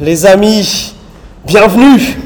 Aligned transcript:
Les 0.00 0.26
amis, 0.26 0.94
bienvenue. 1.46 2.16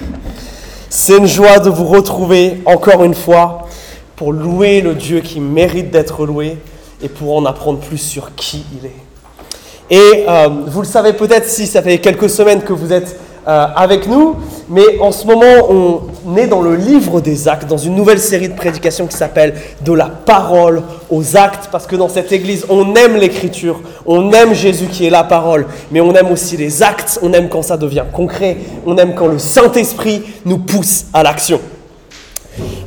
C'est 0.88 1.18
une 1.18 1.26
joie 1.26 1.58
de 1.58 1.68
vous 1.68 1.84
retrouver 1.84 2.62
encore 2.64 3.04
une 3.04 3.14
fois 3.14 3.68
pour 4.16 4.32
louer 4.32 4.80
le 4.80 4.94
Dieu 4.94 5.20
qui 5.20 5.38
mérite 5.38 5.90
d'être 5.90 6.24
loué 6.24 6.56
et 7.02 7.10
pour 7.10 7.36
en 7.36 7.44
apprendre 7.44 7.80
plus 7.80 7.98
sur 7.98 8.34
qui 8.34 8.64
il 8.80 8.86
est. 8.86 9.94
Et 9.94 10.24
euh, 10.26 10.48
vous 10.66 10.80
le 10.80 10.86
savez 10.86 11.12
peut-être 11.12 11.46
si 11.50 11.66
ça 11.66 11.82
fait 11.82 11.98
quelques 11.98 12.30
semaines 12.30 12.62
que 12.62 12.72
vous 12.72 12.94
êtes 12.94 13.20
euh, 13.46 13.66
avec 13.76 14.06
nous, 14.06 14.36
mais 14.72 14.98
en 15.00 15.12
ce 15.12 15.26
moment 15.26 16.00
on 16.24 16.36
est 16.36 16.46
dans 16.46 16.62
le 16.62 16.74
livre 16.74 17.20
des 17.20 17.46
actes, 17.46 17.68
dans 17.68 17.76
une 17.76 17.94
nouvelle 17.94 18.18
série 18.18 18.48
de 18.48 18.54
prédications 18.54 19.06
qui 19.06 19.16
s'appelle 19.16 19.54
De 19.82 19.92
la 19.92 20.06
parole 20.06 20.82
aux 21.10 21.36
actes, 21.36 21.68
parce 21.70 21.86
que 21.86 21.94
dans 21.94 22.08
cette 22.08 22.32
église 22.32 22.64
on 22.70 22.94
aime 22.94 23.16
l'écriture, 23.16 23.82
on 24.06 24.32
aime 24.32 24.54
Jésus 24.54 24.86
qui 24.86 25.06
est 25.06 25.10
la 25.10 25.24
parole, 25.24 25.66
mais 25.90 26.00
on 26.00 26.14
aime 26.14 26.30
aussi 26.32 26.56
les 26.56 26.82
actes, 26.82 27.18
on 27.22 27.34
aime 27.34 27.50
quand 27.50 27.60
ça 27.60 27.76
devient 27.76 28.04
concret, 28.12 28.56
on 28.86 28.96
aime 28.96 29.14
quand 29.14 29.26
le 29.26 29.38
Saint-Esprit 29.38 30.22
nous 30.46 30.58
pousse 30.58 31.04
à 31.12 31.22
l'action. 31.22 31.60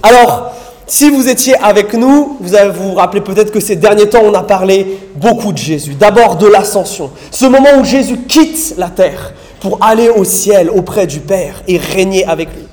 Alors, 0.02 0.54
si 0.88 1.12
vous 1.12 1.30
étiez 1.30 1.56
avec 1.58 1.94
nous, 1.94 2.38
vous 2.40 2.56
vous 2.74 2.94
rappeler 2.96 3.22
peut-être 3.22 3.52
que 3.52 3.60
ces 3.60 3.76
derniers 3.76 4.10
temps, 4.10 4.22
on 4.24 4.34
a 4.34 4.44
parlé 4.44 5.00
beaucoup 5.16 5.52
de 5.52 5.58
Jésus. 5.58 5.94
D'abord 5.94 6.38
de 6.38 6.48
l'ascension, 6.48 7.12
ce 7.32 7.46
moment 7.46 7.70
où 7.80 7.84
Jésus 7.84 8.18
quitte 8.28 8.76
la 8.78 8.90
terre 8.90 9.34
pour 9.60 9.78
aller 9.82 10.10
au 10.10 10.24
ciel 10.24 10.70
auprès 10.70 11.08
du 11.08 11.20
Père 11.20 11.64
et 11.68 11.78
régner 11.78 12.26
avec 12.26 12.50
lui. 12.50 12.64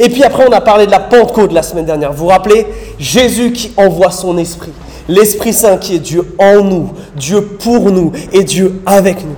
Et 0.00 0.08
puis 0.08 0.22
après, 0.22 0.46
on 0.48 0.52
a 0.52 0.60
parlé 0.60 0.86
de 0.86 0.90
la 0.90 1.00
Pentecôte 1.00 1.52
la 1.52 1.62
semaine 1.62 1.84
dernière. 1.84 2.12
Vous 2.12 2.24
vous 2.24 2.30
rappelez? 2.30 2.66
Jésus 2.98 3.52
qui 3.52 3.72
envoie 3.76 4.10
son 4.10 4.38
esprit. 4.38 4.72
L'Esprit 5.08 5.52
Saint 5.52 5.76
qui 5.76 5.96
est 5.96 5.98
Dieu 5.98 6.34
en 6.38 6.62
nous, 6.62 6.90
Dieu 7.16 7.42
pour 7.42 7.90
nous 7.90 8.12
et 8.32 8.44
Dieu 8.44 8.80
avec 8.86 9.18
nous. 9.22 9.36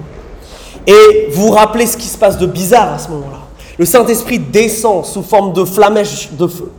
Et 0.86 1.28
vous 1.32 1.48
vous 1.48 1.52
rappelez 1.52 1.86
ce 1.86 1.96
qui 1.96 2.06
se 2.06 2.16
passe 2.16 2.38
de 2.38 2.46
bizarre 2.46 2.94
à 2.94 2.98
ce 2.98 3.08
moment-là? 3.08 3.40
Le 3.78 3.84
Saint-Esprit 3.84 4.38
descend 4.38 5.04
sous 5.04 5.22
forme 5.22 5.52
de 5.52 5.64
flamèche 5.64 6.30
de 6.32 6.46
feu, 6.46 6.70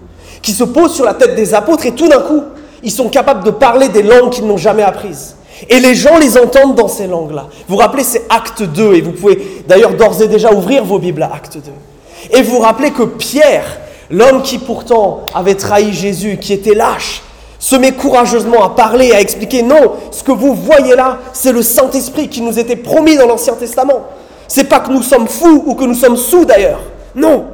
qui 0.42 0.52
se 0.52 0.64
pose 0.64 0.94
sur 0.94 1.06
la 1.06 1.14
tête 1.14 1.36
des 1.36 1.54
apôtres 1.54 1.86
et 1.86 1.92
tout 1.92 2.08
d'un 2.08 2.22
coup, 2.22 2.42
ils 2.82 2.92
sont 2.92 3.10
capables 3.10 3.44
de 3.44 3.52
parler 3.52 3.90
des 3.90 4.04
langues 4.04 4.30
qu'ils 4.30 4.48
n'ont 4.48 4.58
jamais 4.58 4.84
apprises. 4.84 5.36
Et 5.70 5.80
les 5.80 5.96
gens 5.96 6.18
les 6.18 6.38
entendent 6.38 6.76
dans 6.76 6.88
ces 6.88 7.08
langues-là. 7.08 7.48
Vous 7.68 7.76
vous 7.76 7.82
rappelez, 7.82 8.04
c'est 8.04 8.26
Acte 8.30 8.64
2, 8.64 8.94
et 8.94 9.02
vous 9.02 9.12
pouvez 9.12 9.64
d'ailleurs 9.68 9.94
d'ores 9.94 10.22
et 10.22 10.28
déjà 10.28 10.54
ouvrir 10.54 10.84
vos 10.84 11.00
Bibles 11.00 11.24
à 11.24 11.34
Acte 11.34 11.58
2. 11.58 12.38
Et 12.38 12.42
vous 12.42 12.58
vous 12.58 12.60
rappelez 12.60 12.92
que 12.92 13.04
Pierre, 13.04 13.80
l'homme 14.10 14.42
qui 14.42 14.60
pourtant 14.60 15.26
avait 15.34 15.56
trahi 15.56 15.94
Jésus, 15.94 16.38
qui 16.40 16.54
était 16.54 16.76
lâche, 16.76 17.24
se 17.60 17.76
met 17.76 17.94
courageusement 17.94 18.64
à 18.64 18.70
parler, 18.70 19.12
à 19.14 19.22
expliquer 19.22 19.64
non, 19.64 19.94
ce 20.12 20.24
que 20.24 20.32
vous 20.32 20.54
voyez 20.54 20.96
là, 20.96 21.20
c'est 21.34 21.52
le 21.52 21.64
Saint-Esprit 21.64 22.30
qui 22.30 22.42
nous 22.42 22.60
était 22.60 22.76
promis 22.76 23.18
dans 23.18 23.26
l'Ancien 23.26 23.54
Testament. 23.54 24.06
C'est 24.48 24.66
pas 24.66 24.80
que 24.80 24.92
nous 24.92 25.02
sommes 25.02 25.28
fous 25.28 25.64
ou 25.66 25.74
que 25.74 25.84
nous 25.86 25.96
sommes 25.96 26.18
sous 26.18 26.46
d'ailleurs. 26.46 26.80
Non. 27.16 27.46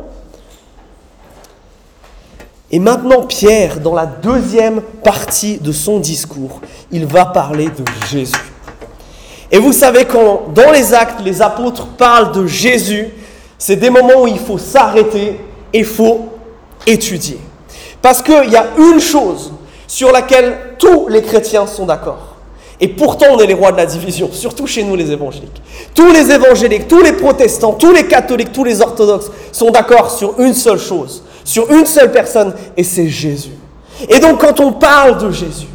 Et 2.74 2.80
maintenant, 2.80 3.22
Pierre, 3.22 3.80
dans 3.80 3.94
la 3.94 4.08
deuxième 4.08 4.82
partie 5.04 5.60
de 5.60 5.72
son 5.72 6.00
discours, 6.00 6.60
il 6.92 7.06
va 7.06 7.26
parler 7.26 7.66
de 7.66 7.84
Jésus. 8.10 8.34
Et 9.52 9.60
vous 9.60 9.74
savez, 9.74 10.06
quand 10.06 10.46
dans 10.56 10.72
les 10.72 10.92
actes, 10.92 11.22
les 11.24 11.44
apôtres 11.44 11.86
parlent 11.86 12.32
de 12.32 12.48
Jésus, 12.48 13.10
c'est 13.60 13.76
des 13.76 13.92
moments 13.92 14.24
où 14.24 14.28
il 14.28 14.40
faut 14.40 14.58
s'arrêter 14.58 15.40
et 15.72 15.80
il 15.80 15.86
faut 15.86 16.30
étudier. 16.88 17.38
Parce 18.02 18.24
qu'il 18.24 18.50
y 18.50 18.56
a 18.56 18.66
une 18.80 19.00
chose 19.00 19.54
sur 19.86 20.12
laquelle 20.12 20.58
tous 20.80 21.08
les 21.10 21.22
chrétiens 21.22 21.68
sont 21.68 21.86
d'accord. 21.86 22.38
Et 22.82 22.88
pourtant, 22.88 23.28
on 23.34 23.40
est 23.40 23.46
les 23.46 23.54
rois 23.54 23.72
de 23.72 23.78
la 23.78 23.86
division, 23.86 24.30
surtout 24.34 24.66
chez 24.66 24.84
nous 24.84 24.96
les 24.96 25.12
évangéliques. 25.12 25.62
Tous 25.94 26.12
les 26.12 26.32
évangéliques, 26.32 26.88
tous 26.88 27.04
les 27.04 27.14
protestants, 27.14 27.74
tous 27.74 27.92
les 27.92 28.08
catholiques, 28.08 28.52
tous 28.52 28.64
les 28.64 28.82
orthodoxes 28.82 29.30
sont 29.52 29.70
d'accord 29.70 30.10
sur 30.10 30.40
une 30.40 30.56
seule 30.56 30.80
chose, 30.80 31.22
sur 31.44 31.72
une 31.72 31.86
seule 31.86 32.12
personne, 32.12 32.54
et 32.78 32.84
c'est 32.84 33.08
Jésus. 33.08 33.52
Et 34.10 34.20
donc, 34.20 34.40
quand 34.42 34.60
on 34.60 34.74
parle 34.74 35.18
de 35.18 35.32
Jésus, 35.32 35.68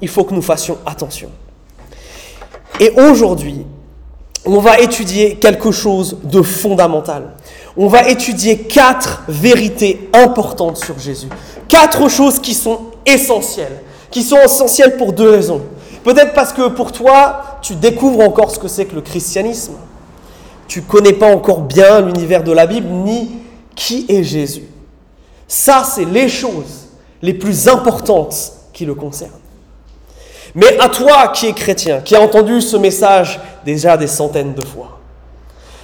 il 0.00 0.08
faut 0.08 0.24
que 0.24 0.34
nous 0.34 0.42
fassions 0.42 0.78
attention. 0.84 1.30
Et 2.80 2.90
aujourd'hui, 2.90 3.64
on 4.44 4.58
va 4.60 4.78
étudier 4.78 5.36
quelque 5.36 5.72
chose 5.72 6.18
de 6.22 6.42
fondamental. 6.42 7.34
On 7.76 7.88
va 7.88 8.08
étudier 8.08 8.58
quatre 8.58 9.22
vérités 9.28 10.08
importantes 10.12 10.76
sur 10.76 10.98
Jésus. 10.98 11.28
Quatre 11.68 12.08
choses 12.08 12.38
qui 12.38 12.54
sont 12.54 12.80
essentielles. 13.04 13.82
Qui 14.10 14.22
sont 14.22 14.38
essentielles 14.38 14.96
pour 14.96 15.12
deux 15.12 15.30
raisons. 15.30 15.62
Peut-être 16.04 16.32
parce 16.34 16.52
que 16.52 16.68
pour 16.68 16.92
toi, 16.92 17.58
tu 17.60 17.74
découvres 17.74 18.20
encore 18.20 18.50
ce 18.52 18.58
que 18.58 18.68
c'est 18.68 18.84
que 18.84 18.94
le 18.94 19.00
christianisme. 19.00 19.74
Tu 20.68 20.82
connais 20.82 21.12
pas 21.12 21.34
encore 21.34 21.62
bien 21.62 22.00
l'univers 22.00 22.44
de 22.44 22.52
la 22.52 22.66
Bible, 22.66 22.88
ni 22.88 23.30
qui 23.76 24.06
est 24.08 24.24
Jésus? 24.24 24.64
Ça, 25.46 25.84
c'est 25.84 26.04
les 26.04 26.28
choses 26.28 26.88
les 27.22 27.34
plus 27.34 27.68
importantes 27.68 28.52
qui 28.72 28.84
le 28.84 28.94
concernent. 28.94 29.30
Mais 30.54 30.78
à 30.80 30.88
toi 30.88 31.28
qui 31.28 31.46
es 31.46 31.52
chrétien, 31.52 32.00
qui 32.00 32.16
a 32.16 32.20
entendu 32.20 32.60
ce 32.60 32.76
message 32.76 33.38
déjà 33.64 33.96
des 33.96 34.06
centaines 34.06 34.54
de 34.54 34.64
fois, 34.64 34.98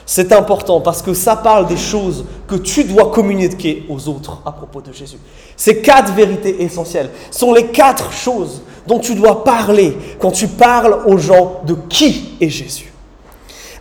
c'est 0.05 0.33
important 0.33 0.81
parce 0.81 1.01
que 1.01 1.15
ça 1.15 1.37
parle 1.37 1.67
des 1.67 1.77
choses 1.77 2.25
que 2.49 2.57
tu 2.57 2.85
dois 2.85 3.11
communiquer 3.11 3.85
aux 3.89 4.09
autres 4.09 4.43
à 4.45 4.53
propos 4.53 4.81
de 4.81 4.93
Jésus. 4.93 5.19
Ces 5.57 5.81
quatre 5.81 6.13
vérités 6.13 6.63
essentielles 6.63 7.11
sont 7.31 7.53
les 7.53 7.67
quatre 7.67 8.13
choses 8.13 8.63
dont 8.87 8.99
tu 8.99 9.15
dois 9.15 9.45
parler 9.45 9.97
quand 10.19 10.33
tu 10.33 10.49
parles 10.49 11.03
aux 11.07 11.19
gens 11.19 11.61
de 11.67 11.77
qui 11.89 12.37
est 12.41 12.49
Jésus. 12.49 12.93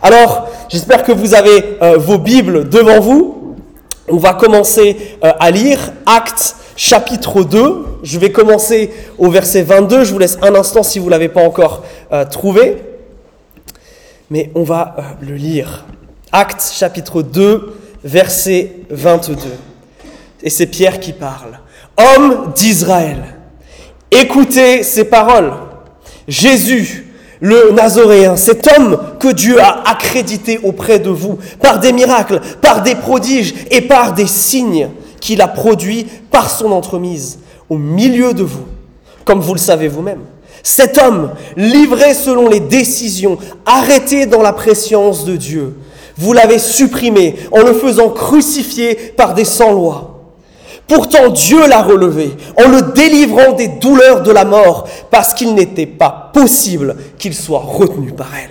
Alors, 0.00 0.48
j'espère 0.68 1.02
que 1.02 1.12
vous 1.12 1.34
avez 1.34 1.78
euh, 1.82 1.96
vos 1.96 2.18
Bibles 2.18 2.68
devant 2.68 3.00
vous. 3.00 3.41
On 4.08 4.16
va 4.16 4.34
commencer 4.34 5.16
euh, 5.22 5.32
à 5.38 5.50
lire 5.50 5.92
Actes 6.06 6.56
chapitre 6.76 7.44
2. 7.44 7.84
Je 8.02 8.18
vais 8.18 8.32
commencer 8.32 8.90
au 9.18 9.30
verset 9.30 9.62
22. 9.62 10.04
Je 10.04 10.12
vous 10.12 10.18
laisse 10.18 10.38
un 10.42 10.54
instant 10.54 10.82
si 10.82 10.98
vous 10.98 11.06
ne 11.06 11.10
l'avez 11.10 11.28
pas 11.28 11.42
encore 11.42 11.84
euh, 12.12 12.24
trouvé. 12.24 12.78
Mais 14.30 14.50
on 14.54 14.64
va 14.64 14.96
euh, 14.98 15.02
le 15.20 15.36
lire. 15.36 15.84
Actes 16.32 16.72
chapitre 16.74 17.22
2, 17.22 17.74
verset 18.02 18.72
22. 18.90 19.36
Et 20.42 20.50
c'est 20.50 20.66
Pierre 20.66 20.98
qui 20.98 21.12
parle. 21.12 21.60
Homme 21.96 22.52
d'Israël, 22.56 23.22
écoutez 24.10 24.82
ces 24.82 25.04
paroles. 25.04 25.52
Jésus, 26.26 27.11
le 27.42 27.72
Nazoréen, 27.72 28.36
cet 28.36 28.68
homme 28.72 28.98
que 29.18 29.26
Dieu 29.32 29.60
a 29.60 29.82
accrédité 29.90 30.60
auprès 30.62 31.00
de 31.00 31.10
vous 31.10 31.38
par 31.60 31.80
des 31.80 31.92
miracles, 31.92 32.40
par 32.60 32.84
des 32.84 32.94
prodiges 32.94 33.52
et 33.72 33.80
par 33.80 34.14
des 34.14 34.28
signes 34.28 34.88
qu'il 35.20 35.42
a 35.42 35.48
produits 35.48 36.06
par 36.30 36.48
son 36.48 36.70
entremise 36.70 37.40
au 37.68 37.78
milieu 37.78 38.32
de 38.32 38.44
vous, 38.44 38.66
comme 39.24 39.40
vous 39.40 39.54
le 39.54 39.58
savez 39.58 39.88
vous-même. 39.88 40.20
Cet 40.62 40.98
homme, 40.98 41.32
livré 41.56 42.14
selon 42.14 42.48
les 42.48 42.60
décisions, 42.60 43.38
arrêté 43.66 44.26
dans 44.26 44.42
la 44.42 44.52
préscience 44.52 45.24
de 45.24 45.34
Dieu, 45.34 45.74
vous 46.16 46.32
l'avez 46.32 46.60
supprimé 46.60 47.34
en 47.50 47.62
le 47.62 47.72
faisant 47.72 48.10
crucifier 48.10 48.94
par 49.16 49.34
des 49.34 49.44
sans-lois. 49.44 50.11
Pourtant 50.94 51.30
Dieu 51.30 51.66
l'a 51.68 51.80
relevé 51.82 52.32
en 52.62 52.68
le 52.68 52.92
délivrant 52.92 53.52
des 53.52 53.68
douleurs 53.68 54.22
de 54.22 54.30
la 54.30 54.44
mort 54.44 54.86
parce 55.10 55.32
qu'il 55.32 55.54
n'était 55.54 55.86
pas 55.86 56.30
possible 56.34 56.96
qu'il 57.16 57.32
soit 57.32 57.62
retenu 57.64 58.12
par 58.12 58.28
elle. 58.36 58.50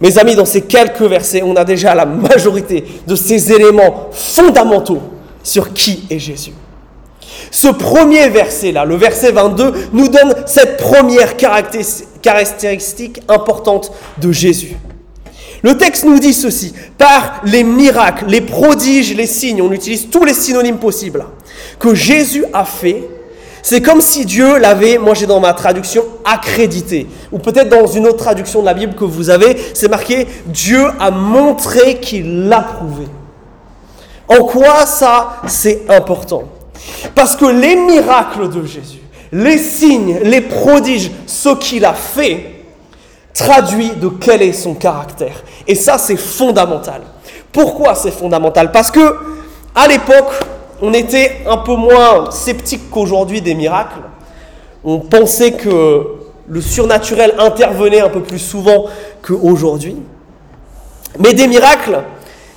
Mes 0.00 0.18
amis, 0.18 0.36
dans 0.36 0.44
ces 0.44 0.60
quelques 0.60 1.02
versets, 1.02 1.42
on 1.42 1.56
a 1.56 1.64
déjà 1.64 1.96
la 1.96 2.06
majorité 2.06 2.84
de 3.08 3.16
ces 3.16 3.52
éléments 3.52 4.10
fondamentaux 4.12 5.02
sur 5.42 5.72
qui 5.72 6.04
est 6.08 6.20
Jésus. 6.20 6.52
Ce 7.50 7.66
premier 7.66 8.28
verset-là, 8.28 8.84
le 8.84 8.94
verset 8.94 9.32
22, 9.32 9.88
nous 9.92 10.06
donne 10.06 10.32
cette 10.46 10.76
première 10.76 11.36
caractéristique 11.36 13.20
importante 13.28 13.90
de 14.18 14.30
Jésus. 14.30 14.76
Le 15.62 15.76
texte 15.78 16.04
nous 16.04 16.18
dit 16.18 16.34
ceci, 16.34 16.74
par 16.98 17.40
les 17.44 17.62
miracles, 17.62 18.26
les 18.26 18.40
prodiges, 18.40 19.14
les 19.14 19.26
signes, 19.26 19.62
on 19.62 19.70
utilise 19.70 20.10
tous 20.10 20.24
les 20.24 20.34
synonymes 20.34 20.78
possibles, 20.78 21.24
que 21.78 21.94
Jésus 21.94 22.44
a 22.52 22.64
fait, 22.64 23.08
c'est 23.62 23.80
comme 23.80 24.00
si 24.00 24.26
Dieu 24.26 24.58
l'avait, 24.58 24.98
moi 24.98 25.14
j'ai 25.14 25.26
dans 25.26 25.38
ma 25.38 25.54
traduction, 25.54 26.04
accrédité. 26.24 27.06
Ou 27.30 27.38
peut-être 27.38 27.68
dans 27.68 27.86
une 27.86 28.08
autre 28.08 28.16
traduction 28.16 28.60
de 28.60 28.66
la 28.66 28.74
Bible 28.74 28.96
que 28.96 29.04
vous 29.04 29.30
avez, 29.30 29.56
c'est 29.72 29.88
marqué 29.88 30.26
Dieu 30.46 30.84
a 30.98 31.12
montré 31.12 32.00
qu'il 32.00 32.48
l'a 32.48 32.60
prouvé. 32.60 33.04
En 34.26 34.44
quoi 34.44 34.84
ça, 34.86 35.42
c'est 35.46 35.82
important? 35.88 36.42
Parce 37.14 37.36
que 37.36 37.44
les 37.44 37.76
miracles 37.76 38.48
de 38.48 38.64
Jésus, 38.66 39.02
les 39.30 39.58
signes, 39.58 40.18
les 40.24 40.40
prodiges, 40.40 41.12
ce 41.26 41.50
qu'il 41.54 41.84
a 41.84 41.94
fait, 41.94 42.64
traduit 43.32 43.90
de 43.90 44.08
quel 44.08 44.42
est 44.42 44.52
son 44.52 44.74
caractère. 44.74 45.42
Et 45.66 45.74
ça, 45.74 45.98
c'est 45.98 46.16
fondamental. 46.16 47.02
Pourquoi 47.52 47.94
c'est 47.94 48.10
fondamental? 48.10 48.72
Parce 48.72 48.90
que, 48.90 49.16
à 49.74 49.86
l'époque, 49.86 50.32
on 50.80 50.92
était 50.92 51.42
un 51.46 51.58
peu 51.58 51.74
moins 51.74 52.30
sceptique 52.30 52.90
qu'aujourd'hui 52.90 53.40
des 53.40 53.54
miracles. 53.54 54.00
On 54.84 54.98
pensait 54.98 55.52
que 55.52 56.06
le 56.48 56.60
surnaturel 56.60 57.34
intervenait 57.38 58.00
un 58.00 58.08
peu 58.08 58.20
plus 58.20 58.40
souvent 58.40 58.86
qu'aujourd'hui. 59.22 59.96
Mais 61.18 61.34
des 61.34 61.46
miracles, 61.46 62.00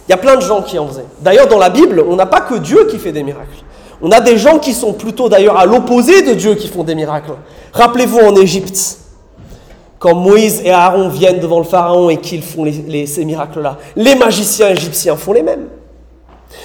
il 0.08 0.12
y 0.12 0.14
a 0.14 0.18
plein 0.18 0.36
de 0.36 0.42
gens 0.42 0.62
qui 0.62 0.80
en 0.80 0.88
faisaient. 0.88 1.06
D'ailleurs, 1.22 1.48
dans 1.48 1.60
la 1.60 1.70
Bible, 1.70 2.04
on 2.08 2.16
n'a 2.16 2.26
pas 2.26 2.42
que 2.42 2.56
Dieu 2.56 2.88
qui 2.90 2.98
fait 2.98 3.12
des 3.12 3.24
miracles. 3.24 3.64
On 4.02 4.12
a 4.12 4.22
des 4.22 4.38
gens 4.38 4.60
qui 4.60 4.74
sont 4.74 4.94
plutôt 4.94 5.30
d'ailleurs 5.30 5.58
à 5.58 5.66
l'opposé 5.66 6.22
de 6.22 6.34
Dieu 6.34 6.56
qui 6.56 6.68
font 6.68 6.84
des 6.84 6.96
miracles. 6.96 7.32
Rappelez-vous 7.74 8.20
en 8.20 8.36
Égypte, 8.36 8.98
quand 10.06 10.14
Moïse 10.14 10.62
et 10.64 10.70
Aaron 10.70 11.10
viennent 11.10 11.40
devant 11.40 11.58
le 11.58 11.66
Pharaon 11.66 12.12
et 12.12 12.18
qu'ils 12.18 12.44
font 12.44 12.64
ces 13.08 13.26
miracles-là, 13.26 13.80
les 13.96 14.14
magiciens 14.14 14.70
égyptiens 14.70 15.16
font 15.16 15.34
les 15.34 15.42
mêmes. 15.42 15.66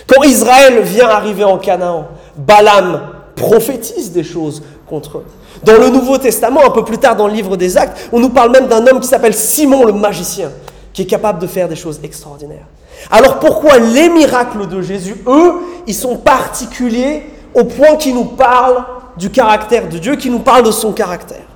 Quand 0.06 0.22
Israël 0.24 0.82
vient 0.82 1.08
arriver 1.08 1.44
en 1.44 1.56
Canaan, 1.56 2.08
Balaam 2.36 3.00
prophétise 3.34 4.12
des 4.12 4.24
choses 4.24 4.62
contre 4.86 5.18
eux. 5.18 5.24
Dans 5.64 5.78
le 5.78 5.88
Nouveau 5.88 6.18
Testament, 6.18 6.66
un 6.66 6.70
peu 6.70 6.84
plus 6.84 6.98
tard 6.98 7.16
dans 7.16 7.28
le 7.28 7.32
livre 7.32 7.56
des 7.56 7.78
Actes, 7.78 8.10
on 8.12 8.20
nous 8.20 8.28
parle 8.28 8.50
même 8.50 8.66
d'un 8.66 8.86
homme 8.86 9.00
qui 9.00 9.08
s'appelle 9.08 9.32
Simon 9.32 9.86
le 9.86 9.94
magicien, 9.94 10.50
qui 10.92 11.00
est 11.00 11.06
capable 11.06 11.38
de 11.38 11.46
faire 11.46 11.66
des 11.66 11.76
choses 11.76 11.98
extraordinaires. 12.02 12.66
Alors 13.10 13.38
pourquoi 13.38 13.78
les 13.78 14.10
miracles 14.10 14.68
de 14.68 14.82
Jésus, 14.82 15.16
eux, 15.26 15.54
ils 15.86 15.94
sont 15.94 16.18
particuliers 16.18 17.22
au 17.54 17.64
point 17.64 17.96
qu'ils 17.96 18.16
nous 18.16 18.26
parlent 18.26 18.84
du 19.16 19.30
caractère 19.30 19.88
de 19.88 19.96
Dieu, 19.96 20.16
qui 20.16 20.28
nous 20.28 20.40
parlent 20.40 20.64
de 20.64 20.70
son 20.70 20.92
caractère? 20.92 21.46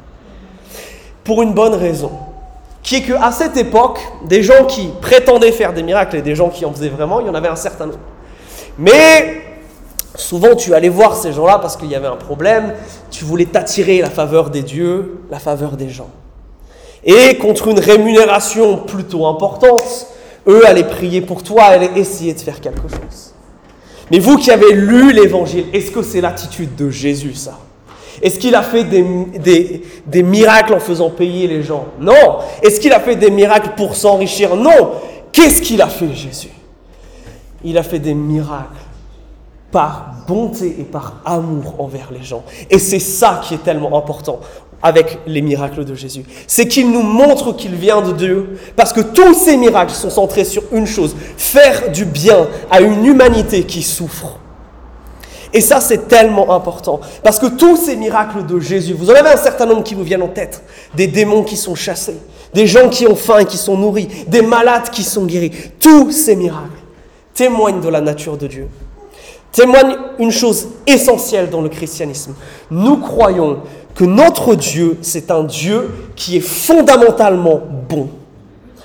Pour 1.25 1.43
une 1.43 1.55
bonne 1.55 1.75
raison, 1.75 2.13
qui 2.83 2.97
est 2.97 3.03
qu'à 3.03 3.33
cette 3.33 3.57
époque, 3.57 3.99
des 4.27 4.43
gens 4.43 4.67
qui 4.67 4.91
prétendaient 5.01 5.53
faire 5.53 5.73
des 5.73 5.83
miracles 5.83 6.17
et 6.17 6.23
des 6.23 6.35
gens 6.35 6.51
qui 6.51 6.67
en 6.67 6.73
faisaient 6.73 6.91
vraiment, 6.91 7.21
il 7.21 7.27
y 7.27 7.31
en 7.31 7.35
avait 7.35 7.49
un 7.49 7.57
certain 7.57 7.87
nombre. 7.87 7.99
Mais 8.79 9.41
souvent 10.15 10.55
tu 10.55 10.75
allais 10.75 10.91
voir 10.91 11.17
ces 11.17 11.33
gens-là 11.33 11.59
parce 11.59 11.77
qu'il 11.77 11.89
y 11.89 11.95
avait 11.95 12.07
un 12.09 12.17
problème, 12.17 12.75
tu 13.11 13.25
voulais 13.25 13.47
t'attirer 13.47 14.01
la 14.03 14.11
faveur 14.11 14.51
des 14.51 14.63
dieux, 14.63 15.21
la 15.31 15.39
faveur 15.39 15.79
des 15.79 15.89
gens. 15.89 16.11
Et 17.05 17.39
contre 17.39 17.69
une 17.69 17.79
rémunération 17.79 18.79
plutôt 18.79 19.27
importante, 19.27 20.07
eux 20.47 20.67
allaient 20.67 20.85
prier 20.85 21.23
pour 21.23 21.43
toi, 21.43 21.65
allaient 21.65 21.91
essayer 21.97 22.35
de 22.35 22.41
faire 22.41 22.61
quelque 22.61 22.89
chose. 22.89 23.33
Mais 24.11 24.19
vous 24.19 24.37
qui 24.37 24.51
avez 24.51 24.73
lu 24.73 25.13
l'évangile, 25.13 25.67
est-ce 25.73 25.91
que 25.91 26.03
c'est 26.03 26.21
l'attitude 26.21 26.77
de 26.77 26.91
Jésus 26.91 27.35
ça? 27.35 27.59
Est-ce 28.23 28.39
qu'il 28.39 28.55
a 28.55 28.63
fait 28.63 28.85
des, 28.85 30.23
miracles 30.23 30.75
en 30.75 30.81
faisant 30.81 31.11
payer 31.11 31.47
les 31.47 31.63
gens? 31.63 31.87
Non. 32.01 32.39
Est-ce 32.63 32.81
qu'il 32.81 32.93
a 32.93 33.01
fait 33.01 33.17
des 33.17 33.31
miracles 33.31 33.71
pour 33.77 33.97
s'enrichir? 33.97 34.57
Non. 34.57 34.93
Qu'est-ce 35.33 35.63
qu'il 35.63 35.83
a 35.83 35.89
fait 35.89 36.13
Jésus? 36.15 36.51
Il 37.65 37.79
a 37.79 37.83
fait 37.83 37.99
des 37.99 38.15
miracles 38.15 38.85
par 39.73 40.15
bonté 40.29 40.77
et 40.79 40.85
par 40.85 41.21
amour 41.25 41.75
envers 41.79 42.11
les 42.13 42.23
gens. 42.23 42.45
Et 42.71 42.79
c'est 42.79 43.01
ça 43.01 43.41
qui 43.43 43.55
est 43.55 43.65
tellement 43.65 43.99
important 43.99 44.41
avec 44.85 45.19
les 45.27 45.41
miracles 45.41 45.85
de 45.85 45.95
Jésus. 45.95 46.25
C'est 46.47 46.69
qu'il 46.69 46.93
nous 46.93 47.03
montre 47.03 47.55
qu'il 47.57 47.75
vient 47.75 48.03
de 48.03 48.13
Dieu, 48.13 48.59
parce 48.77 48.93
que 48.93 49.01
tous 49.01 49.35
ces 49.35 49.57
miracles 49.57 49.95
sont 49.95 50.11
centrés 50.11 50.45
sur 50.45 50.63
une 50.73 50.87
chose, 50.87 51.17
faire 51.39 51.91
du 51.91 52.05
bien 52.05 52.47
à 52.71 52.81
une 52.81 53.05
humanité 53.07 53.65
qui 53.65 53.83
souffre. 53.83 54.39
Et 55.55 55.63
ça, 55.63 55.81
c'est 55.81 56.09
tellement 56.09 56.51
important, 56.51 57.01
parce 57.23 57.39
que 57.39 57.47
tous 57.47 57.77
ces 57.77 57.97
miracles 57.97 58.45
de 58.45 58.61
Jésus, 58.61 58.93
vous 58.93 59.09
en 59.11 59.15
avez 59.15 59.31
un 59.31 59.37
certain 59.37 59.65
nombre 59.65 59.85
qui 59.85 59.95
vous 59.95 60.03
viennent 60.03 60.23
en 60.23 60.29
tête, 60.29 60.63
des 60.95 61.07
démons 61.07 61.45
qui 61.45 61.57
sont 61.57 61.75
chassés, 61.75 62.17
des 62.53 62.67
gens 62.67 62.91
qui 62.91 63.07
ont 63.07 63.17
faim 63.17 63.39
et 63.39 63.47
qui 63.47 63.57
sont 63.57 63.79
nourris, 63.79 64.09
des 64.27 64.43
malades 64.43 64.91
qui 64.91 65.03
sont 65.05 65.25
guéris, 65.25 65.53
tous 65.81 66.11
ces 66.11 66.37
miracles 66.37 66.83
témoignent 67.33 67.81
de 67.81 67.89
la 67.89 68.01
nature 68.01 68.37
de 68.37 68.47
Dieu 68.47 68.69
témoigne 69.55 69.97
une 70.19 70.33
chose 70.33 70.69
essentielle 70.87 71.49
dans 71.49 71.63
le 71.63 71.69
christianisme. 71.69 72.35
Nous 72.71 72.97
croyons 72.97 73.59
que 73.95 74.05
notre 74.05 74.57
Dieu, 74.57 74.99
c'est 75.01 75.31
un 75.31 75.45
Dieu 75.45 75.91
qui 76.17 76.37
est 76.37 76.41
fondamentalement 76.41 77.61
bon. 77.89 78.09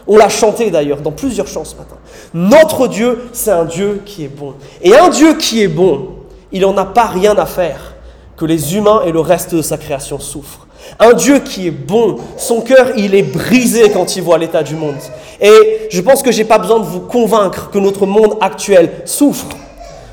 On 0.07 0.15
l'a 0.15 0.29
chanté 0.29 0.69
d'ailleurs 0.69 1.01
dans 1.01 1.11
plusieurs 1.11 1.47
chants 1.47 1.65
ce 1.65 1.75
matin. 1.75 1.97
Notre 2.33 2.87
Dieu, 2.87 3.29
c'est 3.33 3.51
un 3.51 3.65
Dieu 3.65 4.01
qui 4.05 4.25
est 4.25 4.29
bon. 4.29 4.53
Et 4.83 4.95
un 4.95 5.09
Dieu 5.09 5.33
qui 5.35 5.63
est 5.63 5.67
bon, 5.67 6.18
il 6.51 6.61
n'en 6.61 6.77
a 6.77 6.85
pas 6.85 7.05
rien 7.07 7.37
à 7.37 7.45
faire 7.45 7.95
que 8.37 8.45
les 8.45 8.75
humains 8.75 9.01
et 9.05 9.11
le 9.11 9.19
reste 9.19 9.53
de 9.53 9.61
sa 9.61 9.77
création 9.77 10.19
souffrent. 10.19 10.67
Un 10.99 11.13
Dieu 11.13 11.39
qui 11.39 11.67
est 11.67 11.71
bon, 11.71 12.17
son 12.37 12.61
cœur, 12.61 12.91
il 12.97 13.13
est 13.13 13.23
brisé 13.23 13.89
quand 13.91 14.15
il 14.15 14.23
voit 14.23 14.37
l'état 14.37 14.63
du 14.63 14.75
monde. 14.75 14.95
Et 15.41 15.87
je 15.91 16.01
pense 16.01 16.23
que 16.23 16.31
je 16.31 16.39
n'ai 16.39 16.45
pas 16.45 16.57
besoin 16.57 16.79
de 16.79 16.85
vous 16.85 17.01
convaincre 17.01 17.69
que 17.69 17.77
notre 17.77 18.05
monde 18.05 18.37
actuel 18.41 18.89
souffre. 19.05 19.47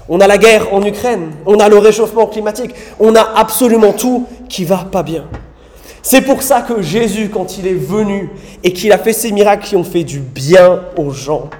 On 0.09 0.21
a 0.21 0.27
la 0.27 0.39
guerre 0.39 0.73
en 0.73 0.85
Ukraine, 0.85 1.33
on 1.47 1.59
a 1.59 1.69
le 1.69 1.79
réchauffement 1.79 2.27
climatique, 2.27 2.73
on 3.01 3.15
a 3.15 3.33
absolument 3.37 3.93
tout 3.93 4.27
qui 4.49 4.65
va 4.65 4.87
pas 4.91 5.03
bien. 5.03 5.25
C'est 6.03 6.21
pour 6.21 6.43
ça 6.43 6.63
que 6.63 6.83
Jésus, 6.83 7.31
quand 7.31 7.59
il 7.59 7.67
est 7.67 7.75
venu 7.75 8.31
et 8.63 8.73
qu'il 8.73 8.93
a 8.93 8.99
fait 8.99 9.13
ces 9.13 9.33
miracles 9.33 9.67
qui 9.67 9.75
ont 9.75 9.83
fait 9.83 10.05
du 10.05 10.21
bien 10.21 10.83
aux 10.97 11.11
gens, 11.11 11.51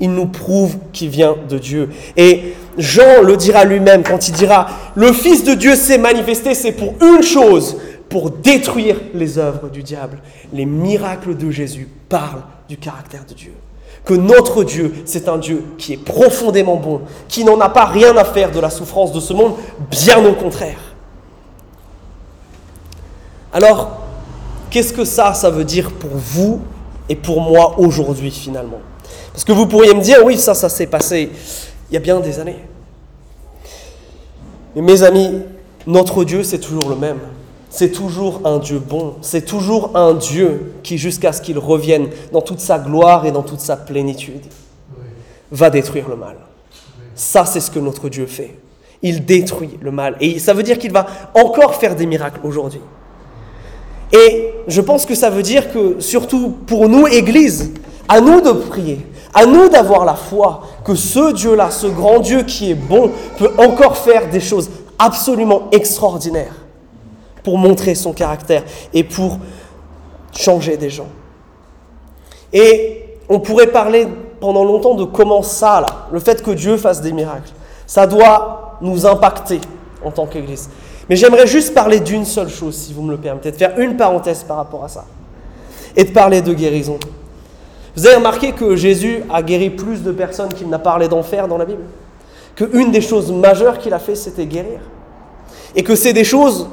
il 0.00 0.10
nous 0.10 0.26
prouve 0.26 0.76
qu'il 0.92 1.08
vient 1.08 1.36
de 1.48 1.58
Dieu. 1.58 1.88
Et 2.16 2.54
Jean 2.78 3.22
le 3.22 3.36
dira 3.36 3.64
lui-même 3.64 4.02
quand 4.02 4.28
il 4.28 4.32
dira, 4.32 4.66
le 4.94 5.12
Fils 5.12 5.44
de 5.44 5.54
Dieu 5.54 5.76
s'est 5.76 5.98
manifesté, 5.98 6.54
c'est 6.54 6.72
pour 6.72 6.94
une 7.02 7.22
chose, 7.22 7.76
pour 8.08 8.30
détruire 8.30 8.96
les 9.14 9.38
œuvres 9.38 9.68
du 9.68 9.82
diable. 9.82 10.18
Les 10.52 10.66
miracles 10.66 11.36
de 11.36 11.50
Jésus 11.50 11.88
parlent 12.08 12.42
du 12.68 12.76
caractère 12.76 13.24
de 13.28 13.34
Dieu 13.34 13.52
que 14.04 14.14
notre 14.14 14.64
Dieu, 14.64 14.92
c'est 15.06 15.28
un 15.28 15.38
Dieu 15.38 15.64
qui 15.78 15.94
est 15.94 16.04
profondément 16.04 16.76
bon, 16.76 17.00
qui 17.28 17.44
n'en 17.44 17.58
a 17.60 17.70
pas 17.70 17.86
rien 17.86 18.16
à 18.16 18.24
faire 18.24 18.50
de 18.50 18.60
la 18.60 18.70
souffrance 18.70 19.12
de 19.12 19.20
ce 19.20 19.32
monde, 19.32 19.54
bien 19.90 20.24
au 20.24 20.34
contraire. 20.34 20.78
Alors, 23.52 24.02
qu'est-ce 24.70 24.92
que 24.92 25.04
ça, 25.04 25.32
ça 25.32 25.48
veut 25.48 25.64
dire 25.64 25.90
pour 25.92 26.10
vous 26.12 26.60
et 27.08 27.16
pour 27.16 27.40
moi 27.40 27.78
aujourd'hui 27.78 28.30
finalement? 28.30 28.80
Parce 29.32 29.44
que 29.44 29.52
vous 29.52 29.66
pourriez 29.66 29.94
me 29.94 30.02
dire, 30.02 30.18
oui, 30.24 30.36
ça, 30.36 30.54
ça 30.54 30.68
s'est 30.68 30.86
passé 30.86 31.30
il 31.90 31.94
y 31.94 31.96
a 31.96 32.00
bien 32.00 32.20
des 32.20 32.38
années. 32.38 32.58
Mais 34.74 34.82
mes 34.82 35.02
amis, 35.02 35.42
notre 35.86 36.24
Dieu, 36.24 36.42
c'est 36.42 36.58
toujours 36.58 36.88
le 36.88 36.96
même 36.96 37.18
c'est 37.74 37.90
toujours 37.90 38.42
un 38.44 38.60
Dieu 38.60 38.78
bon, 38.78 39.14
c'est 39.20 39.44
toujours 39.44 39.96
un 39.96 40.14
Dieu 40.14 40.74
qui, 40.84 40.96
jusqu'à 40.96 41.32
ce 41.32 41.42
qu'il 41.42 41.58
revienne 41.58 42.08
dans 42.32 42.40
toute 42.40 42.60
sa 42.60 42.78
gloire 42.78 43.26
et 43.26 43.32
dans 43.32 43.42
toute 43.42 43.58
sa 43.58 43.76
plénitude, 43.76 44.44
va 45.50 45.70
détruire 45.70 46.08
le 46.08 46.14
mal. 46.14 46.36
Ça, 47.16 47.44
c'est 47.44 47.58
ce 47.58 47.72
que 47.72 47.80
notre 47.80 48.08
Dieu 48.08 48.26
fait. 48.26 48.54
Il 49.02 49.24
détruit 49.24 49.70
le 49.80 49.90
mal. 49.90 50.16
Et 50.20 50.38
ça 50.38 50.54
veut 50.54 50.62
dire 50.62 50.78
qu'il 50.78 50.92
va 50.92 51.06
encore 51.34 51.74
faire 51.74 51.96
des 51.96 52.06
miracles 52.06 52.38
aujourd'hui. 52.44 52.80
Et 54.12 54.52
je 54.68 54.80
pense 54.80 55.04
que 55.04 55.16
ça 55.16 55.28
veut 55.28 55.42
dire 55.42 55.72
que, 55.72 55.96
surtout 55.98 56.50
pour 56.50 56.88
nous, 56.88 57.08
Église, 57.08 57.72
à 58.06 58.20
nous 58.20 58.40
de 58.40 58.52
prier, 58.52 59.00
à 59.34 59.46
nous 59.46 59.68
d'avoir 59.68 60.04
la 60.04 60.14
foi 60.14 60.62
que 60.84 60.94
ce 60.94 61.32
Dieu-là, 61.32 61.70
ce 61.70 61.86
grand 61.86 62.20
Dieu 62.20 62.42
qui 62.44 62.70
est 62.70 62.76
bon, 62.76 63.10
peut 63.36 63.50
encore 63.58 63.96
faire 63.96 64.30
des 64.30 64.40
choses 64.40 64.70
absolument 64.98 65.62
extraordinaires 65.72 66.54
pour 67.42 67.58
montrer 67.58 67.94
son 67.94 68.12
caractère 68.12 68.62
et 68.92 69.04
pour 69.04 69.38
changer 70.32 70.76
des 70.76 70.90
gens. 70.90 71.08
Et 72.52 73.18
on 73.28 73.40
pourrait 73.40 73.66
parler 73.66 74.06
pendant 74.40 74.64
longtemps 74.64 74.94
de 74.94 75.04
comment 75.04 75.42
ça, 75.42 75.80
là, 75.80 75.86
le 76.12 76.20
fait 76.20 76.42
que 76.42 76.52
Dieu 76.52 76.76
fasse 76.76 77.00
des 77.00 77.12
miracles, 77.12 77.50
ça 77.86 78.06
doit 78.06 78.76
nous 78.80 79.06
impacter 79.06 79.60
en 80.04 80.10
tant 80.10 80.26
qu'Église. 80.26 80.70
Mais 81.08 81.16
j'aimerais 81.16 81.46
juste 81.46 81.74
parler 81.74 82.00
d'une 82.00 82.24
seule 82.24 82.48
chose, 82.48 82.76
si 82.76 82.92
vous 82.92 83.02
me 83.02 83.10
le 83.10 83.18
permettez, 83.18 83.50
de 83.50 83.56
faire 83.56 83.78
une 83.78 83.96
parenthèse 83.96 84.42
par 84.42 84.56
rapport 84.58 84.84
à 84.84 84.88
ça, 84.88 85.04
et 85.96 86.04
de 86.04 86.10
parler 86.10 86.40
de 86.40 86.52
guérison. 86.52 86.98
Vous 87.96 88.06
avez 88.06 88.16
remarqué 88.16 88.52
que 88.52 88.74
Jésus 88.74 89.22
a 89.32 89.42
guéri 89.42 89.70
plus 89.70 90.02
de 90.02 90.10
personnes 90.10 90.52
qu'il 90.52 90.68
n'a 90.68 90.78
parlé 90.78 91.08
d'enfer 91.08 91.46
dans 91.46 91.58
la 91.58 91.64
Bible? 91.64 91.82
Que 92.56 92.64
une 92.72 92.90
des 92.90 93.00
choses 93.00 93.30
majeures 93.30 93.78
qu'il 93.78 93.94
a 93.94 93.98
fait, 93.98 94.14
c'était 94.14 94.46
guérir. 94.46 94.80
Et 95.76 95.82
que 95.82 95.94
c'est 95.94 96.12
des 96.12 96.24
choses 96.24 96.68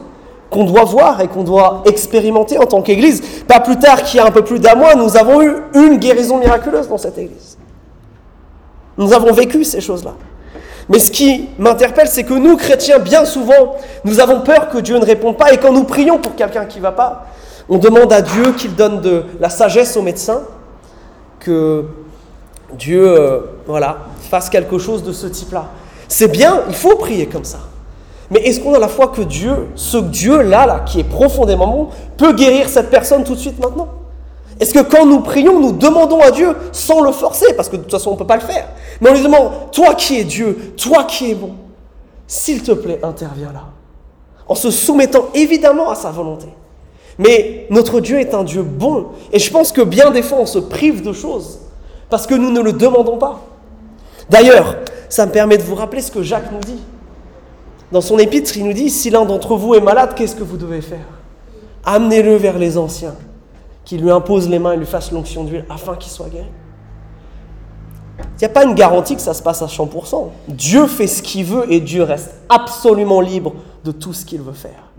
qu'on 0.50 0.63
doit 0.66 0.84
voir 0.84 1.22
et 1.22 1.28
qu'on 1.28 1.44
doit 1.44 1.84
expérimenter 1.86 2.58
en 2.58 2.66
tant 2.66 2.82
qu'Église. 2.82 3.22
Pas 3.48 3.60
plus 3.60 3.78
tard 3.78 4.04
qu'il 4.04 4.18
y 4.18 4.20
a 4.20 4.25
un 4.25 4.32
peu 4.32 4.44
plus 4.44 4.60
d'un 4.60 4.75
mois, 4.75 4.96
nous 4.96 5.16
avons 5.16 5.42
eu 5.42 5.54
une 5.75 5.98
guérison 5.98 6.38
miraculeuse 6.38 6.88
dans 6.88 6.98
cette 6.98 7.18
Église. 7.18 7.58
Nous 8.98 9.13
avons 9.13 9.32
vécu 9.32 9.63
ces 9.63 9.80
choses-là. 9.80 10.13
Mais 10.90 11.00
ce 11.00 11.12
qui 11.12 11.48
m'interpelle, 11.58 12.08
c'est 12.08 12.24
que 12.24 12.34
nous, 12.34 12.58
chrétiens, 12.58 13.00
bien 13.00 13.25
souvent, 13.25 13.78
nous 14.04 14.20
avons 14.20 14.42
peur 14.42 14.70
que 14.70 14.80
Dieu 14.80 14.98
ne 14.98 15.06
réponde 15.06 15.38
pas. 15.38 15.54
Et 15.54 15.58
quand 15.58 15.72
nous 15.72 15.86
prions 15.86 16.18
pour 16.18 16.36
quelqu'un 16.36 16.66
qui 16.66 16.80
ne 16.80 16.84
va 16.84 16.92
pas, 16.92 17.28
on 17.70 17.78
demande 17.78 18.12
à 18.12 18.22
Dieu 18.22 18.51
qu'il 18.58 18.75
donne 18.75 19.01
de 19.01 19.24
la 19.40 19.50
sagesse 19.50 19.96
aux 19.96 20.01
médecins, 20.01 20.42
que 21.41 21.86
Dieu 22.74 23.05
euh, 23.05 23.41
voilà, 23.67 23.98
fasse 24.29 24.50
quelque 24.50 24.77
chose 24.77 25.03
de 25.03 25.12
ce 25.12 25.27
type-là. 25.27 25.65
C'est 26.07 26.29
bien, 26.29 26.62
il 26.69 26.75
faut 26.75 26.95
prier 26.95 27.27
comme 27.27 27.43
ça. 27.43 27.60
Mais 28.29 28.39
est-ce 28.41 28.62
qu'on 28.62 28.74
a 28.74 28.79
la 28.79 28.88
foi 28.88 29.10
que 29.10 29.21
Dieu, 29.21 29.67
ce 29.75 29.98
Dieu-là, 29.98 30.65
là, 30.65 30.79
qui 30.86 31.01
est 31.01 31.03
profondément 31.03 31.67
bon, 31.67 31.89
peut 32.17 32.33
guérir 32.33 32.69
cette 32.69 32.89
personne 32.89 33.25
tout 33.25 33.36
de 33.36 33.39
suite 33.39 33.60
maintenant? 33.60 33.89
Est-ce 34.60 34.74
que 34.74 34.79
quand 34.79 35.05
nous 35.05 35.21
prions, 35.21 35.60
nous 35.60 35.74
demandons 35.74 36.21
à 36.21 36.31
Dieu 36.31 36.55
sans 36.71 37.01
le 37.01 37.12
forcer, 37.12 37.53
parce 37.55 37.67
que 37.67 37.75
de 37.75 37.81
toute 37.81 37.91
façon 37.91 38.12
on 38.12 38.13
ne 38.13 38.19
peut 38.19 38.27
pas 38.27 38.36
le 38.36 38.41
faire, 38.41 38.67
mais 39.01 39.10
on 39.10 39.13
lui 39.13 39.24
demande, 39.24 39.51
toi 39.71 39.95
qui 39.95 40.19
es 40.19 40.24
Dieu, 40.24 40.74
toi 40.77 41.03
qui 41.03 41.31
es 41.31 41.36
bon, 41.36 41.53
s'il 42.27 42.62
te 42.62 42.71
plaît, 42.71 43.00
interviens 43.03 43.51
là, 43.51 43.63
en 44.48 44.55
se 44.55 44.71
soumettant 44.71 45.25
évidemment 45.33 45.89
à 45.89 45.95
sa 45.95 46.12
volonté. 46.12 46.48
Mais 47.20 47.68
notre 47.70 48.00
Dieu 48.00 48.20
est 48.20 48.34
un 48.34 48.44
Dieu 48.44 48.63
bon, 48.63 49.08
et 49.32 49.39
je 49.39 49.51
pense 49.51 49.72
que 49.72 49.82
bien 49.82 50.12
des 50.12 50.24
fois 50.24 50.39
on 50.39 50.46
se 50.46 50.60
prive 50.60 51.01
de 51.01 51.13
choses 51.13 51.60
parce 52.10 52.27
que 52.27 52.36
nous 52.36 52.51
ne 52.51 52.62
le 52.62 52.74
demandons 52.74 53.18
pas. 53.18 53.41
D'ailleurs, 54.30 54.77
ça 55.10 55.25
me 55.25 55.32
permet 55.32 55.58
de 55.58 55.63
vous 55.63 55.75
rappeler 55.75 56.01
ce 56.01 56.12
que 56.12 56.24
Jacques 56.24 56.51
nous 56.51 56.60
dit. 56.60 56.82
Dans 57.91 58.01
son 58.01 58.18
épître, 58.18 58.56
il 58.56 58.65
nous 58.65 58.74
dit, 58.74 58.89
si 58.89 59.10
l'un 59.10 59.25
d'entre 59.25 59.56
vous 59.56 59.75
est 59.75 59.82
malade, 59.82 60.13
qu'est-ce 60.15 60.36
que 60.36 60.44
vous 60.44 60.58
devez 60.58 60.82
faire? 60.82 61.06
Amenez-le 61.84 62.36
vers 62.36 62.58
les 62.58 62.77
anciens, 62.77 63.15
qui 63.84 63.98
lui 63.98 64.10
imposent 64.10 64.48
les 64.48 64.60
mains 64.60 64.74
et 64.74 64.77
lui 64.77 64.86
fassent 64.86 65.12
l'onction 65.12 65.44
d'huile 65.44 65.65
afin 65.70 65.96
qu'il 65.96 66.12
soit 66.12 66.30
guéri. 66.30 66.48
Il 68.20 68.39
n'y 68.39 68.46
a 68.46 68.50
pas 68.50 68.63
une 68.63 68.75
garantie 68.75 69.15
que 69.15 69.22
ça 69.22 69.34
se 69.34 69.41
passe 69.41 69.62
à 69.62 69.65
100%. 69.65 70.30
Dieu 70.48 70.88
fait 70.88 71.08
ce 71.08 71.22
qu'il 71.22 71.46
veut 71.46 71.72
et 71.72 71.80
Dieu 71.80 72.03
reste 72.03 72.32
absolument 72.50 73.20
libre 73.20 73.53
de 73.84 73.91
tout 73.91 74.13
ce 74.13 74.25
qu'il 74.25 74.41
veut 74.41 74.53
faire. 74.53 74.91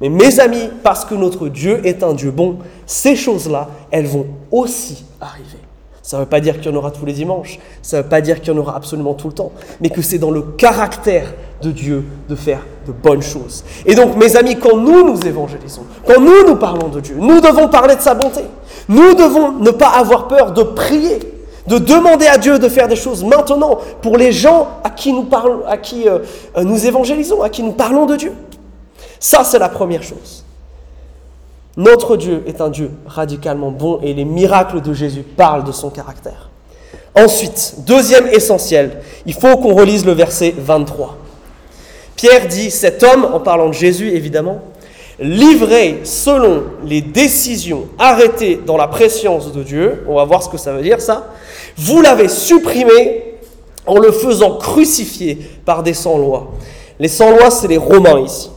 Mais 0.00 0.08
mes 0.08 0.40
amis, 0.40 0.70
parce 0.82 1.04
que 1.04 1.14
notre 1.14 1.48
Dieu 1.48 1.80
est 1.84 2.02
un 2.02 2.14
Dieu 2.14 2.30
bon, 2.30 2.58
ces 2.86 3.16
choses-là, 3.16 3.68
elles 3.90 4.06
vont 4.06 4.26
aussi 4.50 5.04
arriver. 5.20 5.58
Ça 6.02 6.16
ne 6.16 6.22
veut 6.22 6.28
pas 6.28 6.40
dire 6.40 6.60
qu'il 6.60 6.72
y 6.72 6.74
en 6.74 6.76
aura 6.76 6.90
tous 6.90 7.04
les 7.04 7.12
dimanches, 7.12 7.58
ça 7.82 7.98
ne 7.98 8.02
veut 8.02 8.08
pas 8.08 8.20
dire 8.20 8.40
qu'il 8.40 8.52
y 8.52 8.56
en 8.56 8.58
aura 8.58 8.74
absolument 8.74 9.14
tout 9.14 9.28
le 9.28 9.34
temps, 9.34 9.52
mais 9.80 9.90
que 9.90 10.02
c'est 10.02 10.18
dans 10.18 10.30
le 10.30 10.42
caractère 10.42 11.34
de 11.62 11.70
Dieu 11.70 12.04
de 12.28 12.34
faire 12.34 12.60
de 12.86 12.92
bonnes 12.92 13.22
choses. 13.22 13.62
Et 13.84 13.94
donc, 13.94 14.16
mes 14.16 14.34
amis, 14.36 14.56
quand 14.56 14.76
nous 14.76 15.04
nous 15.04 15.20
évangélisons, 15.26 15.82
quand 16.06 16.20
nous 16.20 16.48
nous 16.48 16.56
parlons 16.56 16.88
de 16.88 17.00
Dieu, 17.00 17.16
nous 17.18 17.40
devons 17.40 17.68
parler 17.68 17.96
de 17.96 18.00
sa 18.00 18.14
bonté. 18.14 18.40
Nous 18.88 19.14
devons 19.14 19.52
ne 19.52 19.70
pas 19.70 19.90
avoir 19.90 20.26
peur 20.26 20.52
de 20.52 20.62
prier, 20.62 21.18
de 21.66 21.78
demander 21.78 22.26
à 22.26 22.38
Dieu 22.38 22.58
de 22.58 22.68
faire 22.68 22.88
des 22.88 22.96
choses 22.96 23.22
maintenant 23.22 23.78
pour 24.00 24.16
les 24.16 24.32
gens 24.32 24.68
à 24.82 24.90
qui 24.90 25.12
nous 25.12 25.28
qui 25.82 26.08
euh, 26.08 26.18
nous 26.56 26.86
évangélisons, 26.86 27.42
à 27.42 27.50
qui 27.50 27.62
nous 27.62 27.72
parlons 27.72 28.06
de 28.06 28.16
Dieu. 28.16 28.32
Ça, 29.20 29.44
c'est 29.44 29.58
la 29.58 29.68
première 29.68 30.02
chose. 30.02 30.44
Notre 31.76 32.16
Dieu 32.16 32.42
est 32.46 32.60
un 32.60 32.70
Dieu 32.70 32.90
radicalement 33.06 33.70
bon 33.70 34.00
et 34.02 34.14
les 34.14 34.24
miracles 34.24 34.80
de 34.80 34.92
Jésus 34.92 35.22
parlent 35.22 35.62
de 35.62 35.72
son 35.72 35.90
caractère. 35.90 36.48
Ensuite, 37.14 37.74
deuxième 37.86 38.26
essentiel, 38.28 39.02
il 39.26 39.34
faut 39.34 39.56
qu'on 39.58 39.74
relise 39.74 40.06
le 40.06 40.12
verset 40.12 40.54
23. 40.56 41.16
Pierre 42.16 42.48
dit, 42.48 42.70
cet 42.70 43.02
homme, 43.02 43.26
en 43.32 43.40
parlant 43.40 43.68
de 43.68 43.74
Jésus 43.74 44.08
évidemment, 44.08 44.62
livré 45.18 46.00
selon 46.04 46.64
les 46.84 47.02
décisions 47.02 47.88
arrêtées 47.98 48.60
dans 48.64 48.78
la 48.78 48.88
préscience 48.88 49.52
de 49.52 49.62
Dieu, 49.62 50.04
on 50.08 50.14
va 50.14 50.24
voir 50.24 50.42
ce 50.42 50.48
que 50.48 50.56
ça 50.56 50.72
veut 50.72 50.82
dire 50.82 51.00
ça, 51.00 51.28
vous 51.76 52.00
l'avez 52.00 52.28
supprimé 52.28 53.34
en 53.86 53.98
le 53.98 54.12
faisant 54.12 54.56
crucifier 54.56 55.38
par 55.64 55.82
des 55.82 55.94
sans-lois. 55.94 56.52
Les 56.98 57.08
sans-lois, 57.08 57.50
c'est 57.50 57.68
les 57.68 57.76
Romains 57.76 58.20
ici. 58.20 58.50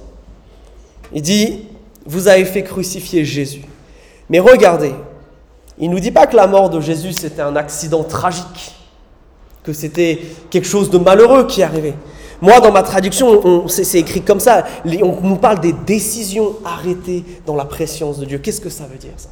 Il 1.13 1.22
dit, 1.22 1.65
vous 2.05 2.27
avez 2.27 2.46
fait 2.46 2.63
crucifier 2.63 3.24
Jésus. 3.24 3.63
Mais 4.29 4.39
regardez, 4.39 4.93
il 5.79 5.89
ne 5.89 5.96
nous 5.96 6.00
dit 6.00 6.12
pas 6.12 6.27
que 6.27 6.36
la 6.36 6.48
mort 6.48 6.70
de 6.70 6.79
Jésus, 6.82 7.13
c'était 7.13 7.41
un 7.41 7.55
accident 7.55 8.03
tragique, 8.03 8.74
que 9.63 9.74
c'était 9.74 10.20
quelque 10.50 10.67
chose 10.67 10.89
de 10.89 10.98
malheureux 10.98 11.48
qui 11.48 11.63
arrivé. 11.63 11.93
Moi, 12.41 12.60
dans 12.60 12.72
ma 12.72 12.84
traduction, 12.84 13.67
c'est 13.67 14.00
écrit 14.00 14.22
comme 14.22 14.39
ça. 14.39 14.65
On 14.86 15.22
nous 15.22 15.38
parle 15.38 15.62
des 15.62 15.72
décisions 15.72 16.55
arrêtées 16.65 17.24
dans 17.46 17.55
la 17.55 17.65
préscience 17.65 18.20
de 18.20 18.25
Dieu. 18.25 18.39
Qu'est-ce 18.39 18.60
que 18.60 18.70
ça 18.70 18.84
veut 18.91 18.98
dire 18.98 19.13
ça? 19.15 19.29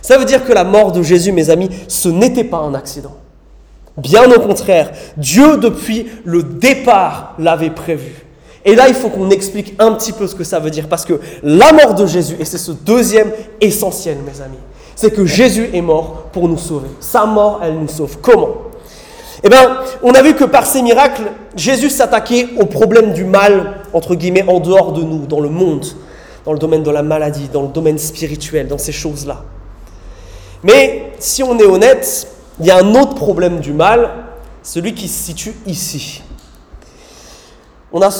Ça 0.00 0.18
veut 0.18 0.24
dire 0.24 0.44
que 0.44 0.52
la 0.52 0.64
mort 0.64 0.92
de 0.92 1.02
Jésus, 1.02 1.32
mes 1.32 1.50
amis, 1.50 1.70
ce 1.88 2.08
n'était 2.08 2.44
pas 2.44 2.58
un 2.58 2.74
accident. 2.74 3.16
Bien 3.96 4.30
au 4.30 4.40
contraire, 4.40 4.92
Dieu, 5.16 5.56
depuis 5.56 6.06
le 6.24 6.42
départ, 6.42 7.34
l'avait 7.38 7.70
prévu. 7.70 8.23
Et 8.64 8.74
là, 8.74 8.88
il 8.88 8.94
faut 8.94 9.10
qu'on 9.10 9.30
explique 9.30 9.74
un 9.78 9.92
petit 9.92 10.12
peu 10.12 10.26
ce 10.26 10.34
que 10.34 10.44
ça 10.44 10.58
veut 10.58 10.70
dire, 10.70 10.88
parce 10.88 11.04
que 11.04 11.20
la 11.42 11.72
mort 11.72 11.94
de 11.94 12.06
Jésus, 12.06 12.36
et 12.40 12.44
c'est 12.44 12.58
ce 12.58 12.72
deuxième 12.72 13.30
essentiel, 13.60 14.18
mes 14.24 14.40
amis, 14.40 14.58
c'est 14.96 15.10
que 15.10 15.26
Jésus 15.26 15.70
est 15.74 15.82
mort 15.82 16.28
pour 16.32 16.48
nous 16.48 16.56
sauver. 16.56 16.88
Sa 17.00 17.26
mort, 17.26 17.60
elle 17.62 17.78
nous 17.78 17.88
sauve. 17.88 18.18
Comment? 18.22 18.48
Eh 19.42 19.48
bien, 19.50 19.78
on 20.02 20.12
a 20.12 20.22
vu 20.22 20.34
que 20.34 20.44
par 20.44 20.64
ces 20.64 20.80
miracles, 20.80 21.24
Jésus 21.54 21.90
s'attaquait 21.90 22.48
au 22.58 22.64
problème 22.64 23.12
du 23.12 23.24
mal, 23.24 23.82
entre 23.92 24.14
guillemets, 24.14 24.44
en 24.48 24.60
dehors 24.60 24.92
de 24.92 25.02
nous, 25.02 25.26
dans 25.26 25.40
le 25.40 25.50
monde, 25.50 25.84
dans 26.46 26.52
le 26.52 26.58
domaine 26.58 26.82
de 26.82 26.90
la 26.90 27.02
maladie, 27.02 27.50
dans 27.52 27.62
le 27.62 27.68
domaine 27.68 27.98
spirituel, 27.98 28.68
dans 28.68 28.78
ces 28.78 28.92
choses-là. 28.92 29.42
Mais 30.62 31.12
si 31.18 31.42
on 31.42 31.58
est 31.58 31.66
honnête, 31.66 32.26
il 32.58 32.66
y 32.66 32.70
a 32.70 32.78
un 32.78 32.94
autre 32.94 33.14
problème 33.14 33.60
du 33.60 33.74
mal, 33.74 34.10
celui 34.62 34.94
qui 34.94 35.08
se 35.08 35.24
situe 35.24 35.54
ici. 35.66 36.22
On 37.96 38.02
a 38.02 38.10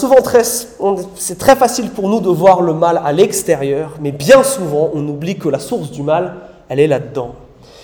c'est 1.17 1.37
très 1.37 1.57
facile 1.57 1.91
pour 1.91 2.09
nous 2.09 2.21
de 2.21 2.29
voir 2.29 2.63
le 2.63 2.73
mal 2.75 3.03
à 3.05 3.11
l'extérieur, 3.11 3.97
mais 4.01 4.13
bien 4.13 4.45
souvent 4.45 4.91
on 4.95 5.05
oublie 5.09 5.37
que 5.37 5.49
la 5.49 5.59
source 5.59 5.91
du 5.91 6.05
mal, 6.05 6.37
elle 6.69 6.79
est 6.79 6.87
là-dedans. 6.87 7.35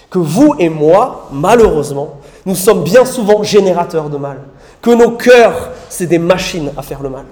Que 0.08 0.20
vous 0.20 0.54
et 0.60 0.68
moi, 0.68 1.26
malheureusement, 1.32 2.20
nous 2.46 2.54
sommes 2.54 2.84
bien 2.84 3.04
souvent 3.04 3.42
générateurs 3.42 4.08
de 4.08 4.18
mal. 4.18 4.38
Que 4.80 4.90
nos 4.90 5.10
cœurs, 5.16 5.70
c'est 5.88 6.06
des 6.06 6.20
machines 6.20 6.70
à 6.76 6.82
faire 6.82 7.02
le 7.02 7.08
mal. 7.08 7.24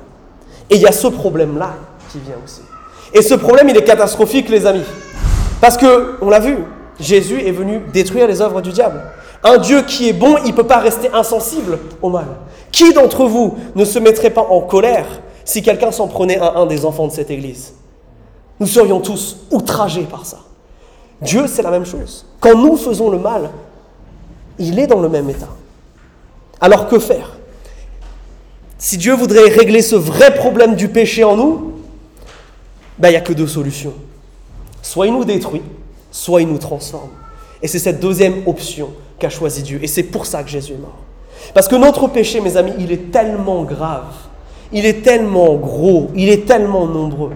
Et 0.69 0.75
il 0.75 0.83
y 0.83 0.87
a 0.89 0.93
ce 0.93 1.07
problème-là 1.07 1.75
qui 2.11 2.19
vient 2.19 2.37
aussi. 2.45 2.63
Et 3.15 3.23
ce 3.23 3.35
problème, 3.35 3.69
il 3.69 3.77
est 3.77 3.85
catastrophique, 3.85 4.49
les 4.49 4.67
amis. 4.67 4.85
Parce 5.61 5.77
que, 5.77 6.17
on 6.21 6.31
l'a 6.31 6.41
vu, 6.41 6.57
Jésus 6.99 7.41
est 7.47 7.53
venu 7.53 7.81
détruire 7.93 8.27
les 8.27 8.43
œuvres 8.43 8.61
du 8.61 8.73
diable. 8.73 9.03
Un 9.45 9.59
Dieu 9.59 9.83
qui 9.83 10.09
est 10.09 10.13
bon, 10.13 10.37
il 10.45 10.51
ne 10.51 10.57
peut 10.57 10.67
pas 10.67 10.79
rester 10.79 11.11
insensible 11.13 11.79
au 12.03 12.11
mal. 12.11 12.27
Qui 12.73 12.93
d'entre 12.93 13.27
vous 13.27 13.57
ne 13.75 13.85
se 13.85 13.99
mettrait 13.99 14.31
pas 14.31 14.43
en 14.43 14.61
colère 14.61 15.07
si 15.45 15.63
quelqu'un 15.63 15.93
s'en 15.93 16.09
prenait 16.09 16.39
à 16.39 16.57
un 16.57 16.67
des 16.67 16.85
enfants 16.85 17.07
de 17.07 17.13
cette 17.13 17.31
église? 17.31 17.75
Nous 18.61 18.67
serions 18.67 19.01
tous 19.01 19.39
outragés 19.51 20.03
par 20.03 20.27
ça. 20.27 20.39
Dieu, 21.23 21.47
c'est 21.47 21.63
la 21.63 21.71
même 21.71 21.87
chose. 21.87 22.27
Quand 22.41 22.57
nous 22.57 22.77
faisons 22.77 23.11
le 23.11 23.19
mal, 23.19 23.51
il 24.59 24.79
est 24.79 24.87
dans 24.87 25.01
le 25.01 25.09
même 25.09 25.31
état. 25.31 25.49
Alors 26.61 26.89
que 26.89 26.99
faire? 26.99 27.37
Si 28.77 28.97
Dieu 28.97 29.15
voudrait 29.15 29.49
régler 29.49 29.83
ce 29.83 29.97
vrai 29.97 30.35
problème 30.35 30.75
du 30.75 30.89
péché 30.89 31.25
en 31.25 31.37
nous, 31.37 31.73
ben, 32.99 33.09
il 33.09 33.13
n'y 33.13 33.17
a 33.17 33.21
que 33.21 33.33
deux 33.33 33.47
solutions. 33.47 33.95
Soit 34.83 35.07
il 35.07 35.13
nous 35.13 35.25
détruit, 35.25 35.63
soit 36.11 36.43
il 36.43 36.49
nous 36.49 36.59
transforme. 36.59 37.11
Et 37.63 37.69
c'est 37.69 37.79
cette 37.79 38.01
deuxième 38.01 38.47
option 38.47 38.91
qu'a 39.19 39.31
choisi 39.31 39.63
Dieu. 39.63 39.81
Et 39.83 39.87
c'est 39.87 40.05
pour 40.05 40.27
ça 40.27 40.43
que 40.43 40.49
Jésus 40.49 40.73
est 40.73 40.79
mort. 40.79 40.99
Parce 41.55 41.69
que 41.69 41.77
notre 41.77 42.09
péché, 42.09 42.41
mes 42.41 42.57
amis, 42.57 42.73
il 42.79 42.93
est 42.93 43.11
tellement 43.11 43.65
grave, 43.65 44.15
il 44.73 44.85
est 44.85 45.03
tellement 45.03 45.55
gros, 45.57 46.11
il 46.15 46.29
est 46.29 46.47
tellement 46.47 46.87
nombreux, 46.87 47.33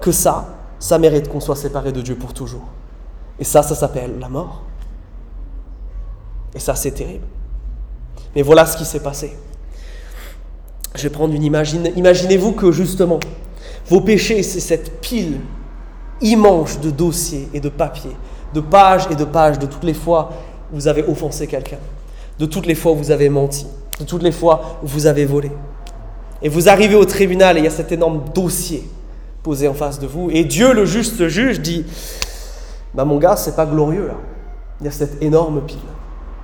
que 0.00 0.12
ça, 0.12 0.56
ça 0.78 0.98
mérite 0.98 1.28
qu'on 1.28 1.40
soit 1.40 1.56
séparé 1.56 1.92
de 1.92 2.00
Dieu 2.00 2.16
pour 2.16 2.34
toujours. 2.34 2.66
Et 3.38 3.44
ça, 3.44 3.62
ça 3.62 3.74
s'appelle 3.74 4.18
la 4.20 4.28
mort. 4.28 4.62
Et 6.54 6.58
ça, 6.58 6.74
c'est 6.74 6.92
terrible. 6.92 7.26
Mais 8.34 8.42
voilà 8.42 8.66
ce 8.66 8.76
qui 8.76 8.84
s'est 8.84 9.00
passé. 9.00 9.36
Je 10.94 11.02
vais 11.02 11.10
prendre 11.10 11.34
une 11.34 11.42
image. 11.42 11.74
Imaginez-vous 11.74 12.52
que 12.52 12.72
justement, 12.72 13.20
vos 13.88 14.00
péchés, 14.00 14.42
c'est 14.42 14.60
cette 14.60 15.00
pile 15.00 15.40
immense 16.20 16.80
de 16.80 16.90
dossiers 16.90 17.48
et 17.52 17.60
de 17.60 17.68
papiers, 17.68 18.16
de 18.56 18.60
pages 18.60 19.06
et 19.10 19.14
de 19.14 19.24
pages 19.24 19.58
de 19.58 19.66
toutes 19.66 19.84
les 19.84 19.94
fois 19.94 20.30
où 20.72 20.76
vous 20.76 20.88
avez 20.88 21.04
offensé 21.06 21.46
quelqu'un 21.46 21.78
de 22.38 22.46
toutes 22.46 22.66
les 22.66 22.74
fois 22.74 22.92
où 22.92 22.96
vous 22.96 23.10
avez 23.10 23.28
menti, 23.28 23.66
de 23.98 24.04
toutes 24.04 24.22
les 24.22 24.32
fois 24.32 24.78
où 24.82 24.86
vous 24.86 25.06
avez 25.06 25.24
volé. 25.24 25.50
Et 26.42 26.48
vous 26.48 26.68
arrivez 26.68 26.94
au 26.94 27.04
tribunal 27.04 27.56
et 27.56 27.60
il 27.60 27.64
y 27.64 27.68
a 27.68 27.70
cet 27.70 27.92
énorme 27.92 28.24
dossier 28.34 28.88
posé 29.42 29.68
en 29.68 29.74
face 29.74 29.98
de 29.98 30.06
vous. 30.06 30.30
Et 30.30 30.44
Dieu, 30.44 30.74
le 30.74 30.84
juste 30.84 31.28
juge, 31.28 31.60
dit 31.60 31.86
Bah, 32.94 33.04
mon 33.04 33.18
gars, 33.18 33.36
c'est 33.36 33.56
pas 33.56 33.64
glorieux 33.64 34.08
là. 34.08 34.14
Il 34.80 34.84
y 34.84 34.88
a 34.88 34.92
cette 34.92 35.22
énorme 35.22 35.62
pile. 35.62 35.78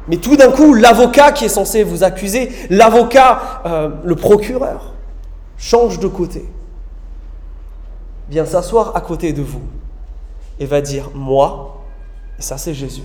Mais 0.09 0.17
tout 0.17 0.37
d'un 0.37 0.51
coup, 0.51 0.73
l'avocat 0.73 1.33
qui 1.33 1.45
est 1.45 1.51
censé 1.51 1.83
vous 1.83 2.03
accuser, 2.03 2.51
l'avocat, 2.71 3.63
euh, 3.67 3.91
le 4.03 4.17
procureur, 4.17 4.95
change 5.59 5.99
de 6.01 6.09
côté, 6.09 6.49
vient 8.31 8.47
s'asseoir 8.47 8.97
à 8.97 9.03
côté 9.03 9.35
de 9.35 9.43
vous 9.43 9.61
et 10.59 10.65
va 10.65 10.81
dire 10.81 11.11
Moi, 11.15 11.82
et 12.43 12.45
ça 12.45 12.59
c'est 12.59 12.75
Jésus, 12.75 13.05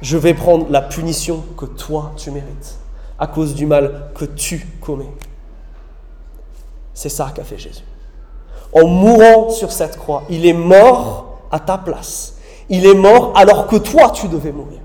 je 0.00 0.16
vais 0.16 0.34
prendre 0.34 0.66
la 0.70 0.82
punition 0.82 1.42
que 1.56 1.64
toi 1.64 2.12
tu 2.16 2.30
mérites, 2.30 2.78
à 3.18 3.26
cause 3.26 3.56
du 3.56 3.66
mal 3.66 4.12
que 4.14 4.24
tu 4.24 4.64
commets. 4.80 5.10
C'est 6.94 7.08
ça 7.08 7.32
qu'a 7.34 7.42
fait 7.42 7.58
Jésus. 7.58 7.82
En 8.72 8.86
mourant 8.86 9.50
sur 9.50 9.72
cette 9.72 9.96
croix, 9.96 10.22
il 10.30 10.46
est 10.46 10.52
mort 10.52 11.40
à 11.50 11.58
ta 11.58 11.76
place. 11.76 12.36
Il 12.68 12.86
est 12.86 12.94
mort 12.94 13.32
alors 13.34 13.66
que 13.66 13.74
toi 13.74 14.10
tu 14.10 14.28
devais 14.28 14.52
mourir. 14.52 14.78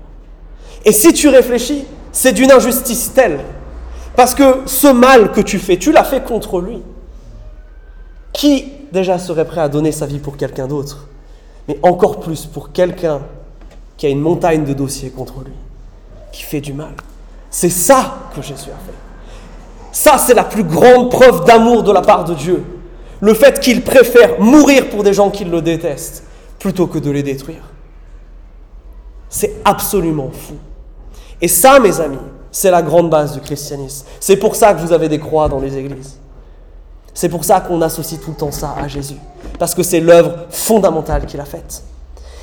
Et 0.84 0.90
si 0.90 1.12
tu 1.12 1.28
réfléchis, 1.28 1.84
c'est 2.10 2.32
d'une 2.32 2.50
injustice 2.50 3.12
telle. 3.14 3.38
Parce 4.16 4.34
que 4.34 4.62
ce 4.66 4.88
mal 4.88 5.30
que 5.30 5.40
tu 5.40 5.60
fais, 5.60 5.76
tu 5.76 5.92
l'as 5.92 6.02
fait 6.02 6.24
contre 6.24 6.60
lui. 6.60 6.82
Qui 8.32 8.72
déjà 8.90 9.20
serait 9.20 9.44
prêt 9.44 9.60
à 9.60 9.68
donner 9.68 9.92
sa 9.92 10.06
vie 10.06 10.18
pour 10.18 10.36
quelqu'un 10.36 10.66
d'autre 10.66 11.06
Mais 11.68 11.78
encore 11.84 12.18
plus 12.18 12.44
pour 12.44 12.72
quelqu'un 12.72 13.20
qui 13.96 14.06
a 14.06 14.08
une 14.08 14.20
montagne 14.20 14.64
de 14.64 14.72
dossiers 14.72 15.10
contre 15.10 15.40
lui, 15.40 15.52
qui 16.32 16.42
fait 16.42 16.60
du 16.60 16.72
mal. 16.72 16.94
C'est 17.50 17.70
ça 17.70 18.30
que 18.34 18.42
Jésus 18.42 18.70
a 18.70 18.84
fait. 18.84 18.94
Ça, 19.92 20.18
c'est 20.18 20.34
la 20.34 20.44
plus 20.44 20.64
grande 20.64 21.10
preuve 21.10 21.44
d'amour 21.46 21.82
de 21.82 21.92
la 21.92 22.02
part 22.02 22.24
de 22.24 22.34
Dieu. 22.34 22.62
Le 23.20 23.32
fait 23.32 23.60
qu'il 23.60 23.82
préfère 23.82 24.38
mourir 24.40 24.90
pour 24.90 25.02
des 25.02 25.14
gens 25.14 25.30
qui 25.30 25.44
le 25.44 25.62
détestent 25.62 26.24
plutôt 26.58 26.86
que 26.86 26.98
de 26.98 27.10
les 27.10 27.22
détruire. 27.22 27.62
C'est 29.30 29.56
absolument 29.64 30.30
fou. 30.30 30.54
Et 31.40 31.48
ça, 31.48 31.80
mes 31.80 31.98
amis, 32.00 32.18
c'est 32.50 32.70
la 32.70 32.82
grande 32.82 33.08
base 33.08 33.32
du 33.32 33.40
christianisme. 33.40 34.06
C'est 34.20 34.36
pour 34.36 34.54
ça 34.54 34.74
que 34.74 34.80
vous 34.80 34.92
avez 34.92 35.08
des 35.08 35.18
croix 35.18 35.48
dans 35.48 35.60
les 35.60 35.76
églises. 35.76 36.18
C'est 37.14 37.30
pour 37.30 37.44
ça 37.44 37.60
qu'on 37.60 37.80
associe 37.80 38.20
tout 38.20 38.30
le 38.32 38.36
temps 38.36 38.50
ça 38.50 38.74
à 38.78 38.88
Jésus. 38.88 39.16
Parce 39.58 39.74
que 39.74 39.82
c'est 39.82 40.00
l'œuvre 40.00 40.46
fondamentale 40.50 41.24
qu'il 41.24 41.40
a 41.40 41.46
faite. 41.46 41.82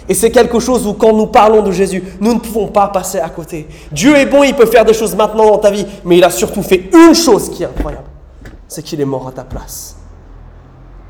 Et 0.09 0.13
c'est 0.13 0.31
quelque 0.31 0.59
chose 0.59 0.85
où 0.85 0.93
quand 0.93 1.13
nous 1.13 1.27
parlons 1.27 1.61
de 1.61 1.71
Jésus, 1.71 2.03
nous 2.19 2.33
ne 2.33 2.39
pouvons 2.39 2.67
pas 2.67 2.87
passer 2.87 3.19
à 3.19 3.29
côté. 3.29 3.67
Dieu 3.91 4.15
est 4.15 4.25
bon, 4.25 4.43
il 4.43 4.53
peut 4.53 4.65
faire 4.65 4.83
des 4.85 4.93
choses 4.93 5.15
maintenant 5.15 5.45
dans 5.45 5.57
ta 5.57 5.71
vie, 5.71 5.85
mais 6.03 6.17
il 6.17 6.23
a 6.23 6.29
surtout 6.29 6.61
fait 6.61 6.89
une 6.93 7.13
chose 7.13 7.49
qui 7.49 7.63
est 7.63 7.67
incroyable. 7.67 8.07
C'est 8.67 8.83
qu'il 8.83 8.99
est 8.99 9.05
mort 9.05 9.27
à 9.27 9.31
ta 9.31 9.43
place 9.43 9.97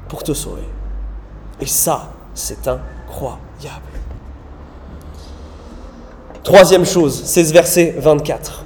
pour 0.08 0.24
te 0.24 0.34
sauver. 0.34 0.62
Et 1.60 1.66
ça, 1.66 2.12
c'est 2.34 2.68
incroyable. 2.68 3.40
Troisième 6.44 6.86
chose, 6.86 7.22
c'est 7.24 7.46
ce 7.46 7.54
verset 7.54 7.96
24. 7.98 8.66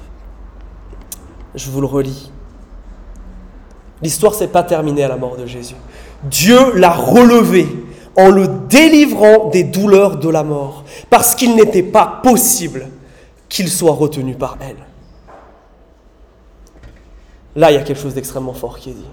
Je 1.55 1.69
vous 1.69 1.79
le 1.79 1.87
relis. 1.87 2.31
L'histoire 4.01 4.33
s'est 4.33 4.47
pas 4.47 4.63
terminée 4.63 5.03
à 5.03 5.07
la 5.07 5.17
mort 5.17 5.37
de 5.37 5.45
Jésus. 5.45 5.75
Dieu 6.23 6.73
l'a 6.75 6.91
relevé 6.91 7.67
en 8.17 8.29
le 8.29 8.47
délivrant 8.67 9.49
des 9.49 9.63
douleurs 9.63 10.17
de 10.17 10.27
la 10.27 10.43
mort, 10.43 10.83
parce 11.09 11.35
qu'il 11.35 11.55
n'était 11.55 11.83
pas 11.83 12.19
possible 12.23 12.87
qu'il 13.47 13.69
soit 13.69 13.93
retenu 13.93 14.33
par 14.33 14.57
elle. 14.59 14.75
Là, 17.55 17.71
il 17.71 17.75
y 17.75 17.77
a 17.77 17.81
quelque 17.81 18.01
chose 18.01 18.15
d'extrêmement 18.15 18.53
fort 18.53 18.77
qui 18.79 18.89
est 18.89 18.93
dit. 18.93 19.05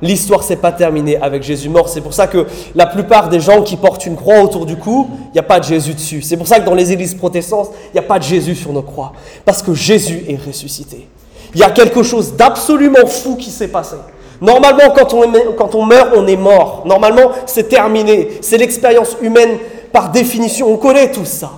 L'histoire 0.00 0.42
s'est 0.42 0.56
pas 0.56 0.72
terminée 0.72 1.16
avec 1.16 1.44
Jésus 1.44 1.68
mort. 1.68 1.88
C'est 1.88 2.00
pour 2.00 2.12
ça 2.12 2.26
que 2.26 2.46
la 2.74 2.86
plupart 2.86 3.28
des 3.28 3.38
gens 3.38 3.62
qui 3.62 3.76
portent 3.76 4.04
une 4.04 4.16
croix 4.16 4.42
autour 4.42 4.66
du 4.66 4.76
cou, 4.76 5.08
il 5.26 5.32
n'y 5.32 5.38
a 5.38 5.44
pas 5.44 5.60
de 5.60 5.64
Jésus 5.64 5.94
dessus. 5.94 6.22
C'est 6.22 6.36
pour 6.36 6.48
ça 6.48 6.58
que 6.58 6.66
dans 6.66 6.74
les 6.74 6.90
églises 6.90 7.14
protestantes, 7.14 7.70
il 7.90 7.92
n'y 7.92 8.00
a 8.00 8.02
pas 8.02 8.18
de 8.18 8.24
Jésus 8.24 8.56
sur 8.56 8.72
nos 8.72 8.82
croix. 8.82 9.12
Parce 9.44 9.62
que 9.62 9.74
Jésus 9.74 10.24
est 10.26 10.44
ressuscité. 10.44 11.08
Il 11.54 11.60
y 11.60 11.62
a 11.64 11.70
quelque 11.70 12.02
chose 12.02 12.34
d'absolument 12.34 13.06
fou 13.06 13.36
qui 13.36 13.50
s'est 13.50 13.68
passé. 13.68 13.96
Normalement, 14.42 14.90
quand 14.90 15.14
on, 15.14 15.86
meurt, 15.86 16.12
on 16.16 16.26
est 16.26 16.36
mort. 16.36 16.82
Normalement, 16.84 17.30
c'est 17.46 17.68
terminé. 17.68 18.38
C'est 18.40 18.58
l'expérience 18.58 19.16
humaine 19.22 19.58
par 19.92 20.10
définition. 20.10 20.68
On 20.68 20.78
connaît 20.78 21.12
tout 21.12 21.24
ça. 21.24 21.52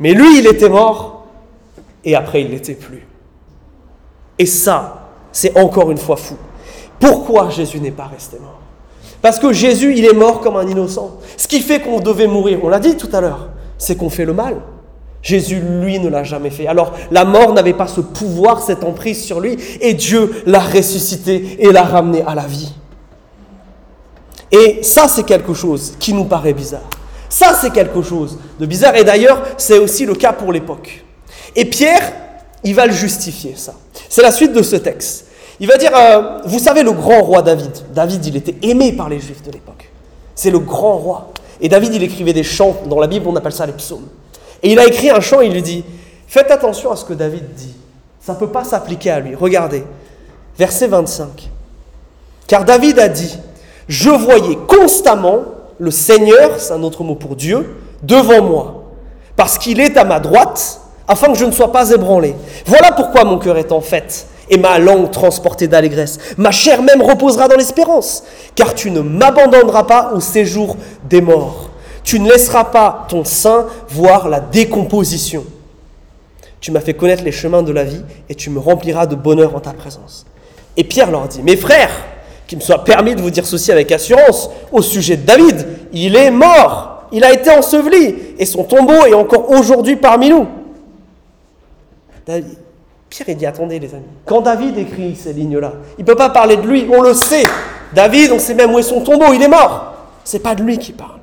Mais 0.00 0.14
lui, 0.14 0.38
il 0.38 0.46
était 0.46 0.70
mort 0.70 1.26
et 2.02 2.16
après, 2.16 2.40
il 2.40 2.50
n'était 2.50 2.74
plus. 2.74 3.06
Et 4.38 4.46
ça, 4.46 5.08
c'est 5.32 5.58
encore 5.58 5.90
une 5.90 5.98
fois 5.98 6.16
fou. 6.16 6.36
Pourquoi 6.98 7.50
Jésus 7.50 7.78
n'est 7.78 7.90
pas 7.90 8.06
resté 8.06 8.38
mort? 8.38 8.58
Parce 9.20 9.38
que 9.38 9.52
Jésus, 9.52 9.92
il 9.94 10.06
est 10.06 10.14
mort 10.14 10.40
comme 10.40 10.56
un 10.56 10.66
innocent. 10.66 11.18
Ce 11.36 11.46
qui 11.46 11.60
fait 11.60 11.80
qu'on 11.80 12.00
devait 12.00 12.26
mourir, 12.26 12.60
on 12.62 12.70
l'a 12.70 12.80
dit 12.80 12.96
tout 12.96 13.10
à 13.12 13.20
l'heure, 13.20 13.50
c'est 13.76 13.96
qu'on 13.96 14.08
fait 14.08 14.24
le 14.24 14.32
mal. 14.32 14.56
Jésus, 15.22 15.60
lui, 15.60 15.98
ne 15.98 16.08
l'a 16.08 16.24
jamais 16.24 16.50
fait. 16.50 16.66
Alors 16.66 16.92
la 17.10 17.24
mort 17.24 17.52
n'avait 17.52 17.72
pas 17.72 17.86
ce 17.86 18.00
pouvoir, 18.00 18.62
cette 18.62 18.84
emprise 18.84 19.24
sur 19.24 19.40
lui, 19.40 19.56
et 19.80 19.94
Dieu 19.94 20.42
l'a 20.46 20.60
ressuscité 20.60 21.56
et 21.58 21.72
l'a 21.72 21.82
ramené 21.82 22.22
à 22.26 22.34
la 22.34 22.46
vie. 22.46 22.72
Et 24.50 24.82
ça, 24.82 25.08
c'est 25.08 25.24
quelque 25.24 25.54
chose 25.54 25.94
qui 25.98 26.14
nous 26.14 26.24
paraît 26.24 26.54
bizarre. 26.54 26.88
Ça, 27.28 27.56
c'est 27.60 27.72
quelque 27.72 28.00
chose 28.02 28.38
de 28.58 28.66
bizarre. 28.66 28.96
Et 28.96 29.04
d'ailleurs, 29.04 29.42
c'est 29.58 29.78
aussi 29.78 30.06
le 30.06 30.14
cas 30.14 30.32
pour 30.32 30.52
l'époque. 30.52 31.04
Et 31.54 31.66
Pierre, 31.66 32.12
il 32.64 32.74
va 32.74 32.86
le 32.86 32.92
justifier, 32.92 33.54
ça. 33.56 33.74
C'est 34.08 34.22
la 34.22 34.32
suite 34.32 34.52
de 34.52 34.62
ce 34.62 34.76
texte. 34.76 35.26
Il 35.60 35.66
va 35.66 35.76
dire, 35.76 35.90
euh, 35.94 36.38
vous 36.46 36.58
savez, 36.58 36.82
le 36.82 36.92
grand 36.92 37.20
roi 37.22 37.42
David. 37.42 37.72
David, 37.92 38.24
il 38.24 38.36
était 38.36 38.54
aimé 38.62 38.92
par 38.92 39.08
les 39.08 39.18
Juifs 39.18 39.42
de 39.42 39.50
l'époque. 39.50 39.90
C'est 40.34 40.50
le 40.50 40.60
grand 40.60 40.96
roi. 40.96 41.32
Et 41.60 41.68
David, 41.68 41.94
il 41.94 42.02
écrivait 42.02 42.32
des 42.32 42.44
chants. 42.44 42.76
Dans 42.86 43.00
la 43.00 43.08
Bible, 43.08 43.26
on 43.28 43.36
appelle 43.36 43.52
ça 43.52 43.66
les 43.66 43.72
psaumes. 43.72 44.06
Et 44.62 44.72
il 44.72 44.78
a 44.78 44.86
écrit 44.86 45.10
un 45.10 45.20
chant, 45.20 45.40
il 45.40 45.52
lui 45.52 45.62
dit, 45.62 45.84
faites 46.26 46.50
attention 46.50 46.90
à 46.90 46.96
ce 46.96 47.04
que 47.04 47.14
David 47.14 47.54
dit. 47.54 47.74
Ça 48.20 48.34
ne 48.34 48.38
peut 48.38 48.48
pas 48.48 48.64
s'appliquer 48.64 49.10
à 49.10 49.20
lui. 49.20 49.34
Regardez, 49.34 49.84
verset 50.58 50.88
25. 50.88 51.50
Car 52.46 52.64
David 52.64 52.98
a 52.98 53.08
dit, 53.08 53.38
je 53.88 54.10
voyais 54.10 54.56
constamment 54.66 55.42
le 55.78 55.90
Seigneur, 55.90 56.58
c'est 56.58 56.72
un 56.72 56.82
autre 56.82 57.04
mot 57.04 57.14
pour 57.14 57.36
Dieu, 57.36 57.76
devant 58.02 58.42
moi, 58.42 58.84
parce 59.36 59.58
qu'il 59.58 59.80
est 59.80 59.96
à 59.96 60.04
ma 60.04 60.20
droite, 60.20 60.80
afin 61.06 61.32
que 61.32 61.38
je 61.38 61.44
ne 61.44 61.52
sois 61.52 61.72
pas 61.72 61.90
ébranlé. 61.90 62.34
Voilà 62.66 62.92
pourquoi 62.92 63.24
mon 63.24 63.38
cœur 63.38 63.56
est 63.56 63.72
en 63.72 63.80
fête 63.80 64.26
et 64.50 64.58
ma 64.58 64.78
langue 64.78 65.10
transportée 65.10 65.68
d'allégresse. 65.68 66.18
Ma 66.36 66.50
chair 66.50 66.82
même 66.82 67.02
reposera 67.02 67.48
dans 67.48 67.56
l'espérance, 67.56 68.24
car 68.54 68.74
tu 68.74 68.90
ne 68.90 69.00
m'abandonneras 69.00 69.84
pas 69.84 70.12
au 70.14 70.20
séjour 70.20 70.76
des 71.08 71.20
morts. 71.20 71.67
Tu 72.08 72.18
ne 72.20 72.30
laisseras 72.30 72.64
pas 72.64 73.04
ton 73.06 73.22
sein 73.22 73.66
voir 73.90 74.30
la 74.30 74.40
décomposition. 74.40 75.44
Tu 76.58 76.72
m'as 76.72 76.80
fait 76.80 76.94
connaître 76.94 77.22
les 77.22 77.32
chemins 77.32 77.62
de 77.62 77.70
la 77.70 77.84
vie 77.84 78.00
et 78.30 78.34
tu 78.34 78.48
me 78.48 78.58
rempliras 78.58 79.04
de 79.04 79.14
bonheur 79.14 79.54
en 79.54 79.60
ta 79.60 79.74
présence. 79.74 80.24
Et 80.78 80.84
Pierre 80.84 81.10
leur 81.10 81.28
dit, 81.28 81.42
mes 81.42 81.54
frères, 81.54 81.90
qu'il 82.46 82.56
me 82.56 82.62
soit 82.62 82.82
permis 82.82 83.14
de 83.14 83.20
vous 83.20 83.28
dire 83.28 83.44
ceci 83.44 83.70
avec 83.72 83.92
assurance, 83.92 84.48
au 84.72 84.80
sujet 84.80 85.18
de 85.18 85.26
David, 85.26 85.66
il 85.92 86.16
est 86.16 86.30
mort, 86.30 87.02
il 87.12 87.22
a 87.24 87.32
été 87.34 87.50
enseveli, 87.50 88.14
et 88.38 88.46
son 88.46 88.64
tombeau 88.64 89.04
est 89.04 89.12
encore 89.12 89.50
aujourd'hui 89.50 89.96
parmi 89.96 90.30
nous. 90.30 90.46
Pierre, 92.24 93.28
il 93.28 93.36
dit, 93.36 93.44
attendez 93.44 93.78
les 93.78 93.92
amis, 93.92 94.04
quand 94.24 94.40
David 94.40 94.78
écrit 94.78 95.14
ces 95.14 95.34
lignes-là, 95.34 95.74
il 95.98 96.04
ne 96.04 96.06
peut 96.06 96.16
pas 96.16 96.30
parler 96.30 96.56
de 96.56 96.66
lui, 96.66 96.88
on 96.90 97.02
le 97.02 97.12
sait. 97.12 97.44
David, 97.92 98.32
on 98.32 98.38
sait 98.38 98.54
même 98.54 98.72
où 98.72 98.78
est 98.78 98.82
son 98.82 99.02
tombeau, 99.02 99.34
il 99.34 99.42
est 99.42 99.48
mort. 99.48 99.92
C'est 100.24 100.42
pas 100.42 100.54
de 100.54 100.62
lui 100.62 100.78
qui 100.78 100.92
parle. 100.92 101.17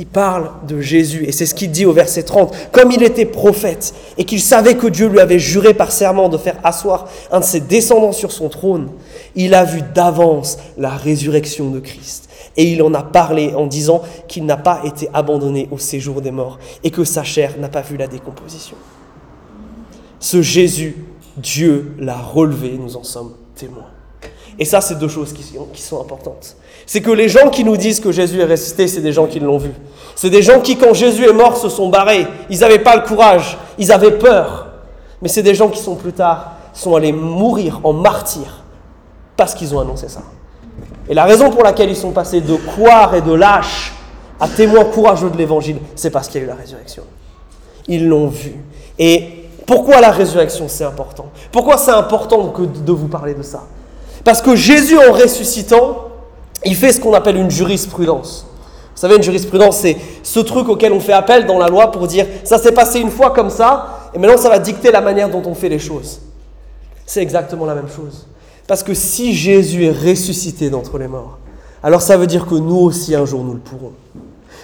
Il 0.00 0.06
parle 0.06 0.50
de 0.68 0.80
Jésus, 0.80 1.24
et 1.24 1.32
c'est 1.32 1.44
ce 1.44 1.56
qu'il 1.56 1.72
dit 1.72 1.84
au 1.84 1.92
verset 1.92 2.22
30. 2.22 2.70
Comme 2.70 2.92
il 2.92 3.02
était 3.02 3.26
prophète, 3.26 3.92
et 4.16 4.24
qu'il 4.24 4.40
savait 4.40 4.76
que 4.76 4.86
Dieu 4.86 5.08
lui 5.08 5.18
avait 5.18 5.40
juré 5.40 5.74
par 5.74 5.90
serment 5.90 6.28
de 6.28 6.38
faire 6.38 6.58
asseoir 6.62 7.08
un 7.32 7.40
de 7.40 7.44
ses 7.44 7.58
descendants 7.58 8.12
sur 8.12 8.30
son 8.30 8.48
trône, 8.48 8.90
il 9.34 9.54
a 9.54 9.64
vu 9.64 9.82
d'avance 9.82 10.58
la 10.76 10.90
résurrection 10.90 11.70
de 11.70 11.80
Christ. 11.80 12.28
Et 12.56 12.70
il 12.70 12.82
en 12.82 12.94
a 12.94 13.02
parlé 13.02 13.52
en 13.56 13.66
disant 13.66 14.02
qu'il 14.28 14.46
n'a 14.46 14.56
pas 14.56 14.82
été 14.84 15.08
abandonné 15.12 15.68
au 15.72 15.78
séjour 15.78 16.20
des 16.20 16.30
morts, 16.30 16.60
et 16.84 16.92
que 16.92 17.02
sa 17.02 17.24
chair 17.24 17.54
n'a 17.58 17.68
pas 17.68 17.82
vu 17.82 17.96
la 17.96 18.06
décomposition. 18.06 18.76
Ce 20.20 20.42
Jésus, 20.42 20.96
Dieu 21.36 21.94
l'a 21.98 22.18
relevé, 22.18 22.78
nous 22.78 22.96
en 22.96 23.02
sommes 23.02 23.34
témoins. 23.56 23.90
Et 24.58 24.64
ça, 24.64 24.80
c'est 24.80 24.98
deux 24.98 25.08
choses 25.08 25.32
qui 25.32 25.82
sont, 25.82 26.00
importantes. 26.00 26.56
C'est 26.88 27.02
que 27.02 27.10
les 27.10 27.28
gens 27.28 27.50
qui 27.50 27.64
nous 27.64 27.76
disent 27.76 28.00
que 28.00 28.10
Jésus 28.10 28.40
est 28.40 28.46
ressuscité, 28.46 28.88
c'est 28.88 29.02
des 29.02 29.12
gens 29.12 29.26
qui 29.26 29.40
l'ont 29.40 29.58
vu. 29.58 29.72
C'est 30.16 30.30
des 30.30 30.40
gens 30.40 30.58
qui, 30.60 30.78
quand 30.78 30.94
Jésus 30.94 31.28
est 31.28 31.34
mort, 31.34 31.58
se 31.58 31.68
sont 31.68 31.90
barrés. 31.90 32.26
Ils 32.48 32.60
n'avaient 32.60 32.78
pas 32.78 32.96
le 32.96 33.02
courage, 33.02 33.58
ils 33.76 33.92
avaient 33.92 34.12
peur. 34.12 34.68
Mais 35.20 35.28
c'est 35.28 35.42
des 35.42 35.54
gens 35.54 35.68
qui 35.68 35.80
sont 35.80 35.96
plus 35.96 36.14
tard, 36.14 36.52
sont 36.72 36.96
allés 36.96 37.12
mourir 37.12 37.80
en 37.84 37.92
martyrs 37.92 38.64
parce 39.36 39.54
qu'ils 39.54 39.74
ont 39.74 39.80
annoncé 39.80 40.08
ça. 40.08 40.22
Et 41.10 41.12
la 41.12 41.24
raison 41.24 41.50
pour 41.50 41.62
laquelle 41.62 41.90
ils 41.90 41.96
sont 41.96 42.12
passés 42.12 42.40
de 42.40 42.56
croire 42.56 43.14
et 43.14 43.20
de 43.20 43.34
lâche 43.34 43.92
à 44.40 44.48
témoins 44.48 44.86
courageux 44.86 45.28
de 45.28 45.36
l'évangile, 45.36 45.76
c'est 45.94 46.10
parce 46.10 46.26
qu'il 46.28 46.40
y 46.40 46.44
a 46.44 46.46
eu 46.46 46.48
la 46.48 46.54
résurrection. 46.54 47.02
Ils 47.86 48.08
l'ont 48.08 48.28
vu. 48.28 48.54
Et 48.98 49.44
pourquoi 49.66 50.00
la 50.00 50.10
résurrection 50.10 50.68
c'est 50.68 50.84
important? 50.84 51.26
Pourquoi 51.52 51.76
c'est 51.76 51.90
important 51.90 52.50
de 52.56 52.92
vous 52.92 53.08
parler 53.08 53.34
de 53.34 53.42
ça? 53.42 53.64
Parce 54.24 54.40
que 54.40 54.56
Jésus 54.56 54.96
en 54.96 55.12
ressuscitant, 55.12 56.07
il 56.64 56.74
fait 56.74 56.92
ce 56.92 57.00
qu'on 57.00 57.14
appelle 57.14 57.36
une 57.36 57.50
jurisprudence. 57.50 58.46
Vous 58.94 59.00
savez, 59.00 59.16
une 59.16 59.22
jurisprudence, 59.22 59.78
c'est 59.78 59.96
ce 60.24 60.40
truc 60.40 60.68
auquel 60.68 60.92
on 60.92 61.00
fait 61.00 61.12
appel 61.12 61.46
dans 61.46 61.58
la 61.58 61.68
loi 61.68 61.92
pour 61.92 62.08
dire 62.08 62.26
ça 62.42 62.58
s'est 62.58 62.72
passé 62.72 62.98
une 62.98 63.10
fois 63.10 63.30
comme 63.30 63.50
ça, 63.50 64.10
et 64.12 64.18
maintenant 64.18 64.36
ça 64.36 64.48
va 64.48 64.58
dicter 64.58 64.90
la 64.90 65.00
manière 65.00 65.28
dont 65.30 65.42
on 65.46 65.54
fait 65.54 65.68
les 65.68 65.78
choses. 65.78 66.20
C'est 67.06 67.22
exactement 67.22 67.64
la 67.64 67.74
même 67.74 67.88
chose. 67.88 68.26
Parce 68.66 68.82
que 68.82 68.94
si 68.94 69.34
Jésus 69.34 69.86
est 69.86 69.92
ressuscité 69.92 70.68
d'entre 70.68 70.98
les 70.98 71.08
morts, 71.08 71.38
alors 71.82 72.02
ça 72.02 72.16
veut 72.16 72.26
dire 72.26 72.46
que 72.46 72.54
nous 72.54 72.76
aussi 72.76 73.14
un 73.14 73.24
jour 73.24 73.44
nous 73.44 73.54
le 73.54 73.60
pourrons. 73.60 73.92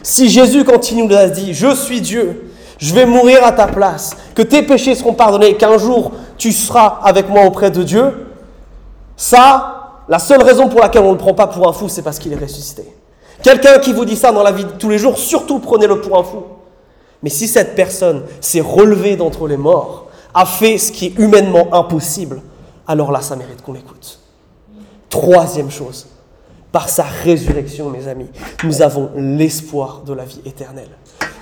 Si 0.02 0.28
Jésus, 0.28 0.64
quand 0.64 0.90
il 0.90 1.07
nous 1.07 1.14
a 1.14 1.28
dit 1.28 1.54
je 1.54 1.74
suis 1.74 2.00
Dieu, 2.00 2.50
je 2.78 2.92
vais 2.92 3.07
mourir 3.07 3.44
à 3.44 3.52
ta 3.52 3.66
place, 3.66 4.16
que 4.35 4.42
tes 4.42 4.62
péchés 4.62 4.94
seront 4.94 5.14
pardonnés, 5.14 5.54
qu'un 5.57 5.78
jour 5.78 6.12
tu 6.37 6.52
seras 6.52 6.98
avec 7.04 7.28
moi 7.28 7.44
auprès 7.44 7.70
de 7.70 7.83
Dieu, 7.83 8.26
ça, 9.16 9.73
la 10.08 10.18
seule 10.18 10.42
raison 10.42 10.68
pour 10.68 10.80
laquelle 10.80 11.02
on 11.02 11.08
ne 11.08 11.12
le 11.12 11.18
prend 11.18 11.34
pas 11.34 11.46
pour 11.46 11.68
un 11.68 11.72
fou, 11.72 11.88
c'est 11.88 12.02
parce 12.02 12.18
qu'il 12.18 12.32
est 12.32 12.38
ressuscité. 12.38 12.84
Quelqu'un 13.42 13.78
qui 13.78 13.92
vous 13.92 14.04
dit 14.04 14.16
ça 14.16 14.32
dans 14.32 14.42
la 14.42 14.52
vie 14.52 14.64
de 14.64 14.70
tous 14.70 14.88
les 14.88 14.98
jours, 14.98 15.18
surtout 15.18 15.58
prenez-le 15.58 16.00
pour 16.00 16.18
un 16.18 16.22
fou. 16.22 16.42
Mais 17.22 17.30
si 17.30 17.48
cette 17.48 17.74
personne 17.74 18.22
s'est 18.40 18.60
relevée 18.60 19.16
d'entre 19.16 19.48
les 19.48 19.56
morts, 19.56 20.06
a 20.34 20.46
fait 20.46 20.78
ce 20.78 20.92
qui 20.92 21.06
est 21.06 21.18
humainement 21.18 21.72
impossible, 21.72 22.42
alors 22.86 23.12
là, 23.12 23.20
ça 23.22 23.36
mérite 23.36 23.62
qu'on 23.62 23.72
l'écoute. 23.72 24.18
Troisième 25.08 25.70
chose, 25.70 26.06
par 26.72 26.88
sa 26.88 27.04
résurrection, 27.04 27.88
mes 27.88 28.08
amis, 28.08 28.28
nous 28.64 28.82
avons 28.82 29.10
l'espoir 29.16 30.02
de 30.04 30.12
la 30.12 30.24
vie 30.24 30.40
éternelle. 30.44 30.90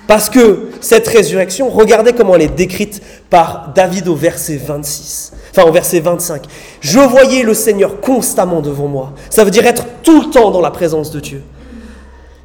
Parce 0.07 0.29
que 0.29 0.69
cette 0.79 1.07
résurrection, 1.07 1.69
regardez 1.69 2.13
comment 2.13 2.35
elle 2.35 2.43
est 2.43 2.47
décrite 2.55 3.01
par 3.29 3.71
David 3.73 4.07
au 4.07 4.15
verset 4.15 4.57
26, 4.57 5.33
enfin 5.55 5.67
au 5.67 5.71
verset 5.71 5.99
25. 5.99 6.43
Je 6.81 6.99
voyais 6.99 7.43
le 7.43 7.53
Seigneur 7.53 8.01
constamment 8.01 8.61
devant 8.61 8.87
moi. 8.87 9.13
Ça 9.29 9.43
veut 9.43 9.51
dire 9.51 9.65
être 9.65 9.85
tout 10.01 10.21
le 10.21 10.29
temps 10.29 10.51
dans 10.51 10.61
la 10.61 10.71
présence 10.71 11.11
de 11.11 11.19
Dieu. 11.19 11.43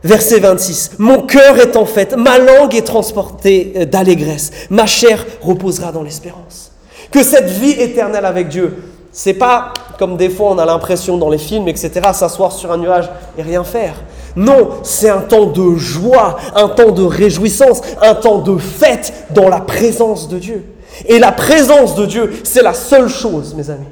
Verset 0.05 0.39
26. 0.39 0.93
Mon 0.99 1.23
cœur 1.23 1.59
est 1.59 1.77
en 1.77 1.85
fête, 1.85 2.17
ma 2.17 2.39
langue 2.39 2.75
est 2.75 2.87
transportée 2.87 3.73
euh, 3.77 3.85
d'allégresse, 3.85 4.53
ma 4.71 4.87
chair 4.87 5.27
reposera 5.43 5.91
dans 5.91 6.03
l'espérance. 6.03 6.71
Que 7.11 7.25
cette 7.25 7.49
vie 7.49 7.73
éternelle 7.73 8.25
avec 8.25 8.49
Dieu, 8.49 8.77
c'est 9.11 9.35
pas 9.35 9.73
comme 9.99 10.17
des 10.17 10.31
fois 10.31 10.51
on 10.53 10.59
a 10.59 10.65
l'impression 10.65 11.17
dans 11.17 11.31
les 11.31 11.39
films, 11.39 11.67
etc., 11.67 11.91
s'asseoir 12.13 12.53
sur 12.53 12.71
un 12.71 12.77
nuage 12.77 13.11
et 13.37 13.43
rien 13.43 13.65
faire. 13.65 13.95
Non, 14.37 14.69
c'est 14.85 15.09
un 15.09 15.23
temps 15.23 15.47
de 15.47 15.75
joie, 15.75 16.37
un 16.55 16.69
temps 16.69 16.93
de 16.93 17.03
réjouissance, 17.03 17.81
un 18.01 18.15
temps 18.15 18.39
de 18.39 18.57
fête 18.57 19.13
dans 19.31 19.49
la 19.49 19.61
présence 19.61 20.29
de 20.29 20.39
Dieu. 20.39 20.65
Et 21.07 21.19
la 21.19 21.33
présence 21.33 21.95
de 21.95 22.07
Dieu, 22.07 22.33
c'est 22.45 22.63
la 22.63 22.75
seule 22.75 23.09
chose, 23.09 23.55
mes 23.55 23.71
amis, 23.71 23.87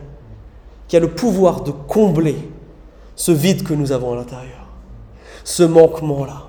qui 0.88 0.96
a 0.96 1.00
le 1.00 1.10
pouvoir 1.10 1.62
de 1.62 1.70
combler 1.70 2.36
ce 3.14 3.32
vide 3.32 3.62
que 3.62 3.74
nous 3.74 3.92
avons 3.92 4.12
à 4.12 4.16
l'intérieur 4.16 4.56
ce 5.46 5.62
manquement-là. 5.62 6.42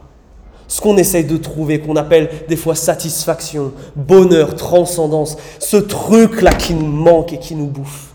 Ce 0.68 0.82
qu'on 0.82 0.98
essaye 0.98 1.24
de 1.24 1.38
trouver, 1.38 1.80
qu'on 1.80 1.96
appelle 1.96 2.30
des 2.50 2.58
fois 2.58 2.76
satisfaction, 2.76 3.72
bonheur, 3.96 4.56
transcendance, 4.56 5.38
ce 5.60 5.78
truc-là 5.78 6.52
qui 6.52 6.74
nous 6.74 6.88
manque 6.88 7.32
et 7.32 7.40
qui 7.40 7.56
nous 7.56 7.68
bouffe. 7.68 8.14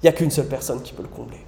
Il 0.00 0.04
n'y 0.04 0.10
a 0.10 0.12
qu'une 0.12 0.30
seule 0.30 0.46
personne 0.46 0.80
qui 0.82 0.92
peut 0.92 1.02
le 1.02 1.08
combler. 1.08 1.40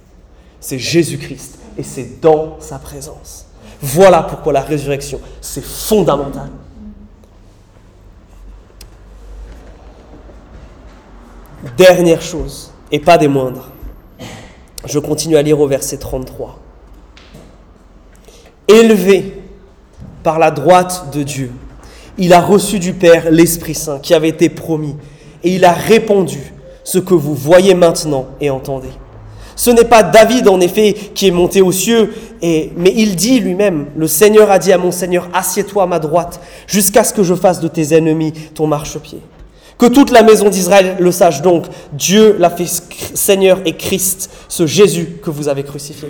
C'est 0.59 0.79
Jésus-Christ 0.79 1.59
et 1.77 1.83
c'est 1.83 2.19
dans 2.19 2.59
sa 2.59 2.79
présence. 2.79 3.45
Voilà 3.81 4.23
pourquoi 4.23 4.51
la 4.51 4.61
résurrection, 4.61 5.21
c'est 5.39 5.63
fondamental. 5.63 6.49
Dernière 11.75 12.21
chose, 12.21 12.71
et 12.91 12.99
pas 12.99 13.17
des 13.17 13.27
moindres. 13.27 13.69
Je 14.85 14.99
continue 14.99 15.35
à 15.35 15.41
lire 15.41 15.59
au 15.59 15.67
verset 15.67 15.97
33 15.97 16.59
élevé 18.67 19.33
par 20.23 20.39
la 20.39 20.51
droite 20.51 21.07
de 21.13 21.23
Dieu. 21.23 21.51
Il 22.17 22.33
a 22.33 22.41
reçu 22.41 22.79
du 22.79 22.93
Père 22.93 23.31
l'Esprit 23.31 23.75
Saint 23.75 23.99
qui 23.99 24.13
avait 24.13 24.29
été 24.29 24.49
promis 24.49 24.95
et 25.43 25.55
il 25.55 25.65
a 25.65 25.73
répandu 25.73 26.53
ce 26.83 26.99
que 26.99 27.13
vous 27.13 27.35
voyez 27.35 27.75
maintenant 27.75 28.27
et 28.41 28.49
entendez. 28.49 28.89
Ce 29.55 29.71
n'est 29.71 29.85
pas 29.85 30.03
David 30.03 30.47
en 30.47 30.59
effet 30.59 30.93
qui 30.93 31.27
est 31.27 31.31
monté 31.31 31.61
aux 31.61 31.71
cieux, 31.71 32.13
et, 32.43 32.71
mais 32.77 32.93
il 32.95 33.15
dit 33.15 33.39
lui-même, 33.39 33.87
le 33.95 34.07
Seigneur 34.07 34.51
a 34.51 34.59
dit 34.59 34.71
à 34.71 34.77
mon 34.77 34.91
Seigneur, 34.91 35.29
assieds-toi 35.33 35.83
à 35.83 35.85
ma 35.87 35.97
droite 35.97 36.39
jusqu'à 36.67 37.03
ce 37.03 37.11
que 37.11 37.23
je 37.23 37.33
fasse 37.33 37.59
de 37.59 37.67
tes 37.67 37.95
ennemis 37.95 38.33
ton 38.53 38.67
marchepied. 38.67 39.19
Que 39.77 39.85
toute 39.85 40.11
la 40.11 40.23
maison 40.23 40.49
d'Israël 40.49 40.95
le 40.99 41.11
sache 41.11 41.41
donc, 41.41 41.65
Dieu 41.93 42.35
l'a 42.39 42.49
fait 42.49 42.65
Seigneur 42.65 43.59
et 43.65 43.75
Christ, 43.77 44.29
ce 44.47 44.65
Jésus 44.65 45.19
que 45.23 45.29
vous 45.29 45.49
avez 45.49 45.63
crucifié. 45.63 46.09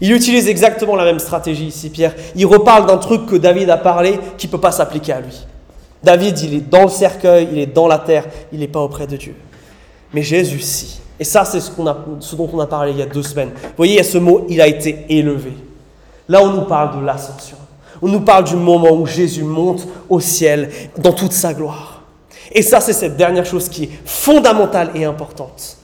Il 0.00 0.12
utilise 0.12 0.48
exactement 0.48 0.96
la 0.96 1.04
même 1.04 1.18
stratégie 1.18 1.66
ici, 1.66 1.90
Pierre. 1.90 2.14
Il 2.36 2.46
reparle 2.46 2.86
d'un 2.86 2.96
truc 2.96 3.26
que 3.26 3.36
David 3.36 3.68
a 3.68 3.76
parlé 3.76 4.18
qui 4.38 4.46
ne 4.46 4.52
peut 4.52 4.60
pas 4.60 4.72
s'appliquer 4.72 5.12
à 5.12 5.20
lui. 5.20 5.46
David, 6.02 6.38
il 6.40 6.54
est 6.54 6.70
dans 6.70 6.84
le 6.84 6.88
cercueil, 6.88 7.48
il 7.52 7.58
est 7.58 7.66
dans 7.66 7.86
la 7.86 7.98
terre, 7.98 8.24
il 8.52 8.60
n'est 8.60 8.68
pas 8.68 8.80
auprès 8.80 9.06
de 9.06 9.16
Dieu. 9.16 9.34
Mais 10.14 10.22
Jésus, 10.22 10.60
si. 10.60 11.00
Et 11.18 11.24
ça, 11.24 11.44
c'est 11.44 11.60
ce, 11.60 11.70
ce, 12.20 12.36
dont 12.36 12.48
on 12.52 12.60
a 12.60 12.66
parlé 12.66 12.92
il 12.92 12.98
y 12.98 13.02
a 13.02 13.06
deux 13.06 13.22
semaines. 13.22 13.50
Vous 13.54 13.70
voyez, 13.76 13.94
il 13.94 13.96
y 13.96 14.00
a 14.00 14.04
ce 14.04 14.16
mot, 14.16 14.46
il 14.48 14.60
a 14.60 14.66
été 14.66 15.04
élevé. 15.10 15.52
Là, 16.28 16.42
on 16.42 16.48
nous 16.48 16.62
parle 16.62 16.98
de 16.98 17.04
l'ascension. 17.04 17.58
On 18.00 18.08
nous 18.08 18.20
parle 18.20 18.44
du 18.44 18.56
moment 18.56 18.92
où 18.92 19.04
Jésus 19.04 19.42
monte 19.42 19.86
au 20.08 20.20
ciel 20.20 20.70
dans 20.96 21.12
toute 21.12 21.32
sa 21.32 21.52
gloire. 21.52 21.89
Et 22.52 22.62
ça, 22.62 22.80
c'est 22.80 22.92
cette 22.92 23.16
dernière 23.16 23.46
chose 23.46 23.68
qui 23.68 23.84
est 23.84 23.90
fondamentale 24.04 24.90
et 24.94 25.04
importante. 25.04 25.76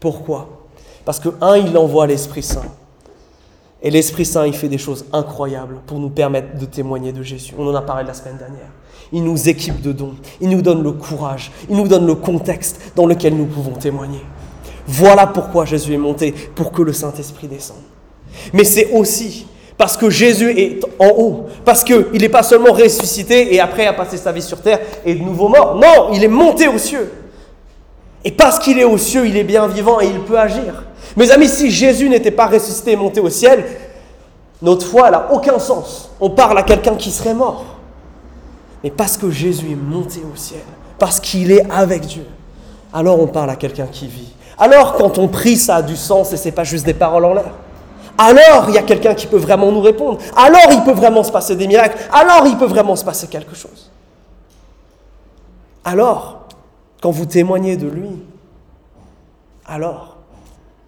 Pourquoi? 0.00 0.66
Parce 1.04 1.20
que, 1.20 1.28
un, 1.40 1.56
il 1.56 1.76
envoie 1.78 2.06
l'Esprit 2.06 2.42
Saint. 2.42 2.64
Et 3.82 3.90
l'Esprit 3.90 4.24
Saint, 4.24 4.46
il 4.46 4.54
fait 4.54 4.68
des 4.68 4.78
choses 4.78 5.06
incroyables 5.12 5.76
pour 5.86 5.98
nous 5.98 6.10
permettre 6.10 6.58
de 6.58 6.66
témoigner 6.66 7.12
de 7.12 7.22
Jésus. 7.22 7.54
On 7.58 7.66
en 7.66 7.74
a 7.74 7.82
parlé 7.82 8.04
la 8.06 8.14
semaine 8.14 8.36
dernière. 8.36 8.68
Il 9.12 9.24
nous 9.24 9.48
équipe 9.48 9.80
de 9.80 9.90
dons, 9.90 10.14
il 10.40 10.50
nous 10.50 10.62
donne 10.62 10.84
le 10.84 10.92
courage, 10.92 11.50
il 11.68 11.76
nous 11.76 11.88
donne 11.88 12.06
le 12.06 12.14
contexte 12.14 12.92
dans 12.94 13.06
lequel 13.06 13.36
nous 13.36 13.46
pouvons 13.46 13.72
témoigner. 13.72 14.20
Voilà 14.86 15.26
pourquoi 15.26 15.64
Jésus 15.64 15.94
est 15.94 15.98
monté, 15.98 16.32
pour 16.32 16.70
que 16.70 16.82
le 16.82 16.92
Saint-Esprit 16.92 17.48
descende. 17.48 17.82
Mais 18.52 18.64
c'est 18.64 18.92
aussi 18.92 19.46
parce 19.80 19.96
que 19.96 20.10
Jésus 20.10 20.50
est 20.60 20.84
en 20.98 21.08
haut, 21.08 21.46
parce 21.64 21.82
qu'il 21.84 22.20
n'est 22.20 22.28
pas 22.28 22.42
seulement 22.42 22.70
ressuscité 22.70 23.54
et 23.54 23.60
après 23.60 23.86
a 23.86 23.94
passé 23.94 24.18
sa 24.18 24.30
vie 24.30 24.42
sur 24.42 24.60
terre 24.60 24.78
et 25.06 25.14
de 25.14 25.22
nouveau 25.22 25.48
mort. 25.48 25.76
Non, 25.76 26.10
il 26.12 26.22
est 26.22 26.28
monté 26.28 26.68
aux 26.68 26.76
cieux. 26.76 27.10
Et 28.22 28.30
parce 28.30 28.58
qu'il 28.58 28.78
est 28.78 28.84
aux 28.84 28.98
cieux, 28.98 29.26
il 29.26 29.38
est 29.38 29.42
bien 29.42 29.66
vivant 29.68 29.98
et 29.98 30.04
il 30.04 30.20
peut 30.20 30.38
agir. 30.38 30.84
Mes 31.16 31.30
amis, 31.30 31.48
si 31.48 31.70
Jésus 31.70 32.10
n'était 32.10 32.30
pas 32.30 32.46
ressuscité 32.46 32.92
et 32.92 32.96
monté 32.96 33.20
au 33.20 33.30
ciel, 33.30 33.64
notre 34.60 34.84
foi 34.84 35.10
n'a 35.10 35.32
aucun 35.32 35.58
sens. 35.58 36.10
On 36.20 36.28
parle 36.28 36.58
à 36.58 36.62
quelqu'un 36.62 36.96
qui 36.96 37.10
serait 37.10 37.32
mort. 37.32 37.64
Mais 38.84 38.90
parce 38.90 39.16
que 39.16 39.30
Jésus 39.30 39.72
est 39.72 39.82
monté 39.82 40.20
au 40.30 40.36
ciel, 40.36 40.60
parce 40.98 41.20
qu'il 41.20 41.50
est 41.52 41.64
avec 41.70 42.02
Dieu, 42.02 42.26
alors 42.92 43.18
on 43.18 43.28
parle 43.28 43.48
à 43.48 43.56
quelqu'un 43.56 43.86
qui 43.90 44.08
vit. 44.08 44.34
Alors 44.58 44.96
quand 44.96 45.16
on 45.16 45.26
prie, 45.26 45.56
ça 45.56 45.76
a 45.76 45.82
du 45.82 45.96
sens 45.96 46.34
et 46.34 46.36
ce 46.36 46.44
n'est 46.44 46.52
pas 46.52 46.64
juste 46.64 46.84
des 46.84 46.92
paroles 46.92 47.24
en 47.24 47.32
l'air. 47.32 47.54
Alors 48.22 48.66
il 48.68 48.74
y 48.74 48.78
a 48.78 48.82
quelqu'un 48.82 49.14
qui 49.14 49.26
peut 49.26 49.38
vraiment 49.38 49.72
nous 49.72 49.80
répondre. 49.80 50.18
Alors 50.36 50.70
il 50.72 50.82
peut 50.84 50.92
vraiment 50.92 51.22
se 51.22 51.32
passer 51.32 51.56
des 51.56 51.66
miracles. 51.66 51.96
Alors 52.12 52.46
il 52.46 52.58
peut 52.58 52.66
vraiment 52.66 52.94
se 52.94 53.02
passer 53.02 53.28
quelque 53.28 53.54
chose. 53.54 53.90
Alors, 55.82 56.42
quand 57.00 57.10
vous 57.10 57.24
témoignez 57.24 57.78
de 57.78 57.88
lui, 57.88 58.10
alors 59.64 60.18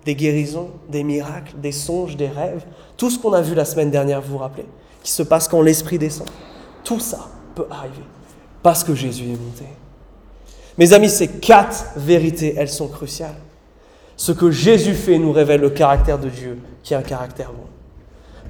des 0.04 0.14
guérisons, 0.14 0.68
des 0.90 1.04
miracles, 1.04 1.54
des 1.56 1.72
songes, 1.72 2.18
des 2.18 2.28
rêves, 2.28 2.66
tout 2.98 3.08
ce 3.08 3.18
qu'on 3.18 3.32
a 3.32 3.40
vu 3.40 3.54
la 3.54 3.64
semaine 3.64 3.90
dernière, 3.90 4.20
vous 4.20 4.32
vous 4.32 4.38
rappelez, 4.38 4.66
qui 5.02 5.10
se 5.10 5.22
passe 5.22 5.48
quand 5.48 5.62
l'Esprit 5.62 5.98
descend. 5.98 6.28
Tout 6.84 7.00
ça 7.00 7.28
peut 7.54 7.66
arriver 7.70 8.04
parce 8.62 8.84
que 8.84 8.94
Jésus 8.94 9.24
est 9.24 9.42
monté. 9.42 9.64
Mes 10.76 10.92
amis, 10.92 11.08
ces 11.08 11.28
quatre 11.28 11.86
vérités, 11.96 12.54
elles 12.58 12.68
sont 12.68 12.88
cruciales. 12.88 13.36
Ce 14.22 14.30
que 14.30 14.52
Jésus 14.52 14.94
fait 14.94 15.18
nous 15.18 15.32
révèle 15.32 15.62
le 15.62 15.70
caractère 15.70 16.16
de 16.16 16.28
Dieu, 16.28 16.56
qui 16.84 16.94
est 16.94 16.96
un 16.96 17.02
caractère 17.02 17.48
bon. 17.48 17.64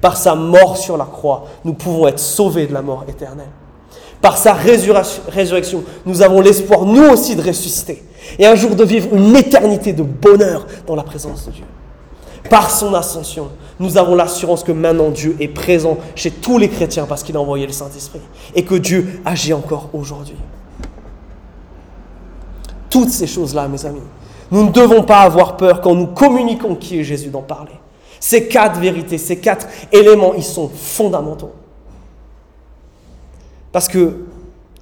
Par 0.01 0.17
sa 0.17 0.35
mort 0.35 0.77
sur 0.77 0.97
la 0.97 1.05
croix, 1.05 1.45
nous 1.65 1.73
pouvons 1.73 2.07
être 2.07 2.19
sauvés 2.19 2.67
de 2.67 2.73
la 2.75 2.83
mort 2.83 3.05
éternelle. 3.07 3.49
Par 4.21 4.37
sa 4.37 4.53
résurrection, 4.53 5.83
nous 6.05 6.21
avons 6.21 6.41
l'espoir, 6.41 6.83
nous 6.85 7.05
aussi, 7.05 7.35
de 7.35 7.41
ressusciter 7.41 8.03
et 8.37 8.45
un 8.45 8.53
jour 8.53 8.75
de 8.75 8.83
vivre 8.83 9.15
une 9.15 9.35
éternité 9.35 9.93
de 9.93 10.03
bonheur 10.03 10.67
dans 10.85 10.95
la 10.95 11.01
présence 11.01 11.47
de 11.47 11.51
Dieu. 11.53 11.65
Par 12.51 12.69
son 12.69 12.93
ascension, 12.93 13.49
nous 13.79 13.97
avons 13.97 14.13
l'assurance 14.13 14.63
que 14.63 14.71
maintenant 14.71 15.09
Dieu 15.09 15.35
est 15.39 15.47
présent 15.47 15.97
chez 16.13 16.29
tous 16.29 16.59
les 16.59 16.69
chrétiens 16.69 17.07
parce 17.07 17.23
qu'il 17.23 17.35
a 17.35 17.41
envoyé 17.41 17.65
le 17.65 17.73
Saint-Esprit 17.73 18.21
et 18.53 18.63
que 18.63 18.75
Dieu 18.75 19.21
agit 19.25 19.53
encore 19.53 19.89
aujourd'hui. 19.91 20.37
Toutes 22.91 23.09
ces 23.09 23.25
choses-là, 23.25 23.67
mes 23.67 23.87
amis, 23.87 24.01
nous 24.53 24.65
ne 24.67 24.71
devons 24.71 25.01
pas 25.01 25.21
avoir 25.21 25.57
peur 25.57 25.81
quand 25.81 25.95
nous 25.95 26.05
communiquons 26.05 26.75
qui 26.75 26.99
est 26.99 27.03
Jésus 27.03 27.29
d'en 27.29 27.41
parler. 27.41 27.71
Ces 28.19 28.47
quatre 28.47 28.79
vérités, 28.79 29.17
ces 29.17 29.39
quatre 29.39 29.67
éléments, 29.91 30.35
ils 30.35 30.43
sont 30.43 30.69
fondamentaux. 30.69 31.53
Parce 33.71 33.87
que 33.87 34.25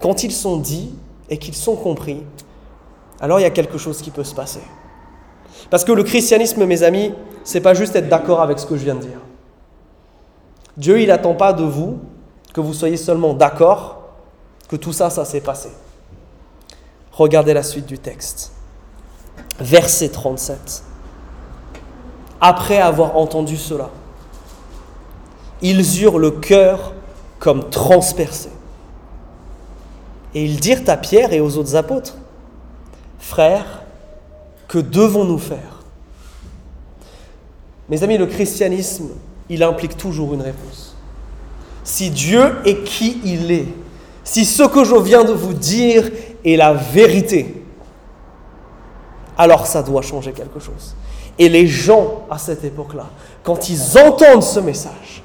quand 0.02 0.26
ils 0.26 0.34
sont 0.34 0.58
dits 0.58 0.94
et 1.30 1.38
qu'ils 1.38 1.56
sont 1.56 1.78
compris, 1.78 2.22
alors 3.22 3.40
il 3.40 3.44
y 3.44 3.46
a 3.46 3.50
quelque 3.50 3.78
chose 3.78 4.02
qui 4.02 4.12
peut 4.12 4.26
se 4.26 4.36
passer. 4.36 4.60
Parce 5.70 5.86
que 5.86 5.94
le 5.94 6.04
christianisme, 6.04 6.66
mes 6.66 6.84
amis, 6.84 7.14
c'est 7.46 7.62
pas 7.62 7.74
juste 7.74 7.96
être 7.96 8.10
d'accord 8.10 8.42
avec 8.42 8.60
ce 8.60 8.66
que 8.66 8.76
je 8.76 8.84
viens 8.84 8.96
de 8.96 9.04
dire. 9.04 9.22
Dieu, 10.76 11.00
il 11.00 11.08
n'attend 11.08 11.34
pas 11.34 11.54
de 11.54 11.64
vous 11.64 12.00
que 12.54 12.60
vous 12.60 12.74
soyez 12.74 12.98
seulement 12.98 13.34
d'accord 13.34 14.02
que 14.68 14.76
tout 14.76 14.92
ça, 14.92 15.10
ça 15.10 15.24
s'est 15.24 15.40
passé. 15.40 15.70
Regardez 17.14 17.54
la 17.54 17.64
suite 17.64 17.86
du 17.86 18.00
texte. 18.00 18.52
Verset 19.62 20.10
37. 20.10 20.84
Après 22.40 22.80
avoir 22.80 23.16
entendu 23.16 23.56
cela, 23.56 23.90
ils 25.62 26.02
eurent 26.02 26.20
le 26.20 26.32
cœur 26.32 26.94
comme 27.40 27.70
transpercé. 27.70 28.50
Et 30.34 30.44
ils 30.44 30.60
dirent 30.60 30.82
à 30.88 30.98
Pierre 30.98 31.34
et 31.34 31.40
aux 31.40 31.58
autres 31.58 31.76
apôtres, 31.76 32.16
Frères, 33.20 33.84
que 34.68 34.80
devons-nous 34.80 35.38
faire? 35.38 35.84
Mes 37.88 38.02
amis, 38.02 38.18
le 38.18 38.26
christianisme, 38.26 39.10
il 39.48 39.62
implique 39.62 39.96
toujours 39.96 40.34
une 40.34 40.42
réponse. 40.42 40.96
Si 41.84 42.10
Dieu 42.10 42.56
est 42.66 42.84
qui 42.84 43.22
il 43.24 43.52
est, 43.52 43.68
si 44.24 44.46
ce 44.46 44.64
que 44.64 44.84
je 44.84 44.96
viens 44.96 45.24
de 45.24 45.34
vous 45.34 45.54
dire 45.54 46.10
est 46.44 46.56
la 46.56 46.74
vérité, 46.74 47.61
alors 49.42 49.66
ça 49.66 49.82
doit 49.82 50.02
changer 50.02 50.32
quelque 50.32 50.60
chose. 50.60 50.96
Et 51.40 51.50
les 51.50 51.68
gens, 51.68 52.26
à 52.30 52.38
cette 52.38 52.64
époque-là, 52.64 53.06
quand 53.44 53.70
ils 53.70 53.98
entendent 53.98 54.44
ce 54.44 54.60
message, 54.60 55.24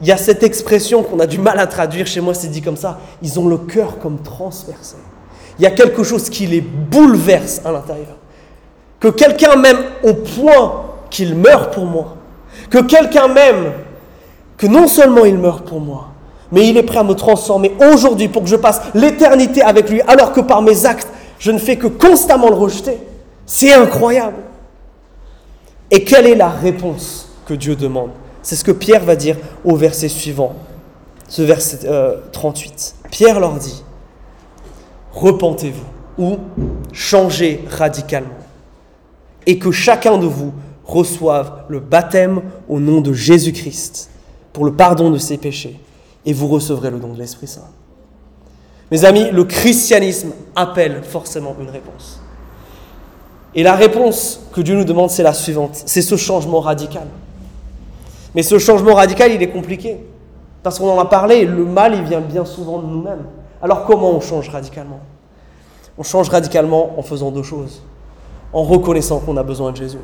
il 0.00 0.06
y 0.06 0.12
a 0.12 0.16
cette 0.16 0.42
expression 0.42 1.02
qu'on 1.02 1.20
a 1.20 1.26
du 1.26 1.38
mal 1.38 1.58
à 1.58 1.66
traduire, 1.66 2.06
chez 2.06 2.20
moi 2.20 2.34
c'est 2.34 2.48
dit 2.48 2.62
comme 2.62 2.76
ça, 2.76 2.98
ils 3.20 3.38
ont 3.38 3.48
le 3.48 3.58
cœur 3.58 3.98
comme 3.98 4.22
transpercé 4.22 4.96
il 5.58 5.62
y 5.62 5.66
a 5.66 5.70
quelque 5.70 6.02
chose 6.02 6.30
qui 6.30 6.46
les 6.46 6.60
bouleverse 6.60 7.60
à 7.64 7.72
l'intérieur. 7.72 8.16
Que 9.00 9.08
quelqu'un 9.08 9.56
m'aime 9.56 9.78
au 10.04 10.14
point 10.14 10.84
qu'il 11.10 11.34
meurt 11.34 11.72
pour 11.74 11.84
moi. 11.84 12.16
Que 12.70 12.78
quelqu'un 12.78 13.28
m'aime 13.28 13.72
que 14.56 14.66
non 14.66 14.86
seulement 14.88 15.24
il 15.24 15.38
meurt 15.38 15.64
pour 15.64 15.80
moi, 15.80 16.08
mais 16.50 16.66
il 16.68 16.76
est 16.76 16.82
prêt 16.82 16.98
à 16.98 17.04
me 17.04 17.14
transformer 17.14 17.72
aujourd'hui 17.92 18.28
pour 18.28 18.42
que 18.42 18.48
je 18.48 18.56
passe 18.56 18.80
l'éternité 18.94 19.62
avec 19.62 19.88
lui, 19.88 20.00
alors 20.02 20.32
que 20.32 20.40
par 20.40 20.62
mes 20.62 20.84
actes, 20.84 21.08
je 21.38 21.52
ne 21.52 21.58
fais 21.58 21.76
que 21.76 21.86
constamment 21.86 22.48
le 22.48 22.56
rejeter. 22.56 22.98
C'est 23.48 23.72
incroyable. 23.72 24.36
Et 25.90 26.04
quelle 26.04 26.26
est 26.26 26.34
la 26.34 26.50
réponse 26.50 27.30
que 27.46 27.54
Dieu 27.54 27.76
demande? 27.76 28.10
C'est 28.42 28.56
ce 28.56 28.62
que 28.62 28.72
Pierre 28.72 29.02
va 29.02 29.16
dire 29.16 29.38
au 29.64 29.74
verset 29.74 30.08
suivant, 30.08 30.54
ce 31.28 31.40
verset 31.40 31.88
38. 32.32 32.94
Euh, 33.06 33.08
Pierre 33.10 33.40
leur 33.40 33.54
dit, 33.54 33.82
repentez-vous 35.12 35.86
ou 36.22 36.38
changez 36.92 37.64
radicalement, 37.70 38.28
et 39.46 39.58
que 39.58 39.72
chacun 39.72 40.18
de 40.18 40.26
vous 40.26 40.52
reçoive 40.84 41.64
le 41.68 41.80
baptême 41.80 42.42
au 42.68 42.80
nom 42.80 43.00
de 43.00 43.14
Jésus-Christ 43.14 44.10
pour 44.52 44.66
le 44.66 44.74
pardon 44.74 45.10
de 45.10 45.16
ses 45.16 45.38
péchés, 45.38 45.80
et 46.26 46.34
vous 46.34 46.48
recevrez 46.48 46.90
le 46.90 46.98
don 46.98 47.14
de 47.14 47.18
l'Esprit 47.18 47.46
Saint. 47.46 47.70
Mes 48.90 49.06
amis, 49.06 49.30
le 49.30 49.44
christianisme 49.44 50.32
appelle 50.54 51.02
forcément 51.02 51.56
une 51.58 51.70
réponse. 51.70 52.20
Et 53.58 53.64
la 53.64 53.74
réponse 53.74 54.38
que 54.52 54.60
Dieu 54.60 54.76
nous 54.76 54.84
demande, 54.84 55.10
c'est 55.10 55.24
la 55.24 55.32
suivante, 55.32 55.82
c'est 55.84 56.00
ce 56.00 56.14
changement 56.14 56.60
radical. 56.60 57.08
Mais 58.32 58.44
ce 58.44 58.56
changement 58.56 58.94
radical, 58.94 59.32
il 59.32 59.42
est 59.42 59.48
compliqué. 59.48 59.98
Parce 60.62 60.78
qu'on 60.78 60.88
en 60.88 61.00
a 61.00 61.06
parlé, 61.06 61.44
le 61.44 61.64
mal, 61.64 61.96
il 61.96 62.04
vient 62.04 62.20
bien 62.20 62.44
souvent 62.44 62.78
de 62.78 62.86
nous-mêmes. 62.86 63.26
Alors 63.60 63.84
comment 63.84 64.12
on 64.12 64.20
change 64.20 64.48
radicalement? 64.48 65.00
On 65.98 66.04
change 66.04 66.28
radicalement 66.28 66.96
en 67.00 67.02
faisant 67.02 67.32
deux 67.32 67.42
choses. 67.42 67.82
En 68.52 68.62
reconnaissant 68.62 69.18
qu'on 69.18 69.36
a 69.36 69.42
besoin 69.42 69.72
de 69.72 69.76
Jésus. 69.76 69.98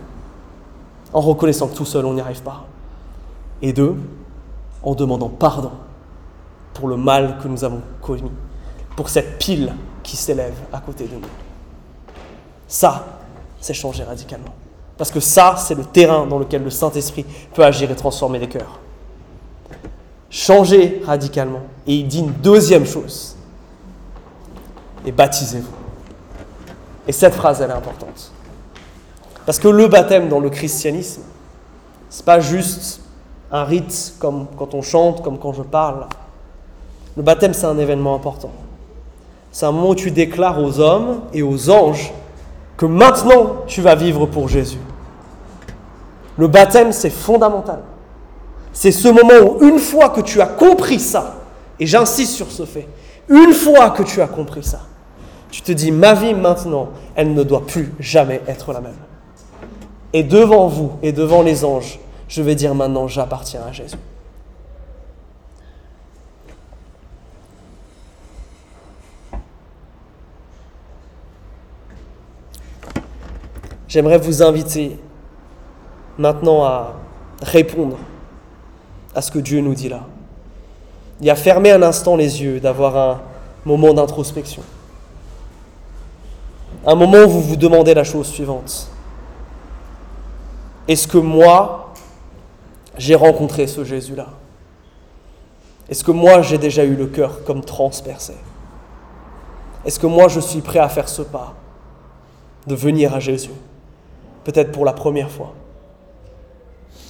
En 1.12 1.20
reconnaissant 1.20 1.68
que 1.68 1.76
tout 1.76 1.84
seul, 1.84 2.06
on 2.06 2.14
n'y 2.14 2.20
arrive 2.20 2.42
pas. 2.42 2.64
Et 3.62 3.72
deux, 3.72 3.94
en 4.82 4.96
demandant 4.96 5.28
pardon 5.28 5.70
pour 6.72 6.88
le 6.88 6.96
mal 6.96 7.38
que 7.40 7.46
nous 7.46 7.62
avons 7.62 7.82
commis, 8.02 8.32
pour 8.96 9.08
cette 9.08 9.38
pile 9.38 9.72
qui 10.02 10.16
s'élève 10.16 10.56
à 10.72 10.80
côté 10.80 11.04
de 11.04 11.14
nous. 11.14 11.28
Ça, 12.66 13.13
c'est 13.64 13.72
changer 13.72 14.04
radicalement. 14.04 14.52
Parce 14.98 15.10
que 15.10 15.20
ça, 15.20 15.54
c'est 15.56 15.74
le 15.74 15.84
terrain 15.84 16.26
dans 16.26 16.38
lequel 16.38 16.62
le 16.62 16.68
Saint-Esprit 16.68 17.24
peut 17.54 17.64
agir 17.64 17.90
et 17.90 17.96
transformer 17.96 18.38
les 18.38 18.46
cœurs. 18.46 18.78
Changer 20.28 21.00
radicalement. 21.06 21.62
Et 21.86 21.94
il 21.94 22.06
dit 22.06 22.18
une 22.18 22.32
deuxième 22.32 22.84
chose. 22.84 23.36
Et 25.06 25.12
baptisez-vous. 25.12 25.72
Et 27.08 27.12
cette 27.12 27.32
phrase, 27.32 27.62
elle 27.62 27.70
est 27.70 27.74
importante. 27.74 28.32
Parce 29.46 29.58
que 29.58 29.68
le 29.68 29.88
baptême 29.88 30.28
dans 30.28 30.40
le 30.40 30.50
christianisme, 30.50 31.22
c'est 32.10 32.26
pas 32.26 32.40
juste 32.40 33.00
un 33.50 33.64
rite 33.64 34.12
comme 34.18 34.46
quand 34.58 34.74
on 34.74 34.82
chante, 34.82 35.22
comme 35.22 35.38
quand 35.38 35.54
je 35.54 35.62
parle. 35.62 36.06
Le 37.16 37.22
baptême, 37.22 37.54
c'est 37.54 37.66
un 37.66 37.78
événement 37.78 38.14
important. 38.14 38.52
C'est 39.52 39.64
un 39.64 39.72
moment 39.72 39.90
où 39.90 39.94
tu 39.94 40.10
déclares 40.10 40.62
aux 40.62 40.80
hommes 40.80 41.22
et 41.32 41.42
aux 41.42 41.70
anges 41.70 42.12
que 42.76 42.86
maintenant 42.86 43.64
tu 43.66 43.80
vas 43.80 43.94
vivre 43.94 44.26
pour 44.26 44.48
Jésus. 44.48 44.78
Le 46.36 46.48
baptême, 46.48 46.92
c'est 46.92 47.10
fondamental. 47.10 47.80
C'est 48.72 48.90
ce 48.90 49.08
moment 49.08 49.48
où 49.48 49.64
une 49.64 49.78
fois 49.78 50.08
que 50.08 50.20
tu 50.20 50.40
as 50.40 50.46
compris 50.46 50.98
ça, 50.98 51.36
et 51.78 51.86
j'insiste 51.86 52.32
sur 52.32 52.50
ce 52.50 52.64
fait, 52.64 52.88
une 53.28 53.52
fois 53.52 53.90
que 53.90 54.02
tu 54.02 54.20
as 54.20 54.26
compris 54.26 54.64
ça, 54.64 54.80
tu 55.50 55.62
te 55.62 55.70
dis, 55.70 55.92
ma 55.92 56.14
vie 56.14 56.34
maintenant, 56.34 56.88
elle 57.14 57.32
ne 57.32 57.42
doit 57.44 57.64
plus 57.64 57.92
jamais 58.00 58.42
être 58.48 58.72
la 58.72 58.80
même. 58.80 58.96
Et 60.12 60.24
devant 60.24 60.66
vous 60.66 60.92
et 61.02 61.12
devant 61.12 61.42
les 61.42 61.64
anges, 61.64 62.00
je 62.26 62.42
vais 62.42 62.56
dire 62.56 62.74
maintenant, 62.74 63.06
j'appartiens 63.06 63.60
à 63.68 63.72
Jésus. 63.72 63.96
J'aimerais 73.94 74.18
vous 74.18 74.42
inviter 74.42 74.98
maintenant 76.18 76.64
à 76.64 76.94
répondre 77.40 77.96
à 79.14 79.22
ce 79.22 79.30
que 79.30 79.38
Dieu 79.38 79.60
nous 79.60 79.74
dit 79.74 79.88
là. 79.88 80.00
Et 81.22 81.30
à 81.30 81.36
fermer 81.36 81.70
un 81.70 81.80
instant 81.80 82.16
les 82.16 82.42
yeux, 82.42 82.58
d'avoir 82.58 82.96
un 82.96 83.20
moment 83.64 83.94
d'introspection. 83.94 84.64
Un 86.84 86.96
moment 86.96 87.18
où 87.18 87.28
vous 87.28 87.40
vous 87.40 87.54
demandez 87.54 87.94
la 87.94 88.02
chose 88.02 88.26
suivante. 88.26 88.90
Est-ce 90.88 91.06
que 91.06 91.18
moi, 91.18 91.92
j'ai 92.98 93.14
rencontré 93.14 93.68
ce 93.68 93.84
Jésus-là? 93.84 94.26
Est-ce 95.88 96.02
que 96.02 96.10
moi, 96.10 96.42
j'ai 96.42 96.58
déjà 96.58 96.82
eu 96.82 96.96
le 96.96 97.06
cœur 97.06 97.44
comme 97.44 97.64
transpercé? 97.64 98.34
Est-ce 99.84 100.00
que 100.00 100.08
moi, 100.08 100.26
je 100.26 100.40
suis 100.40 100.62
prêt 100.62 100.80
à 100.80 100.88
faire 100.88 101.08
ce 101.08 101.22
pas 101.22 101.54
de 102.66 102.74
venir 102.74 103.14
à 103.14 103.20
Jésus? 103.20 103.52
Peut-être 104.44 104.72
pour 104.72 104.84
la 104.84 104.92
première 104.92 105.30
fois. 105.30 105.52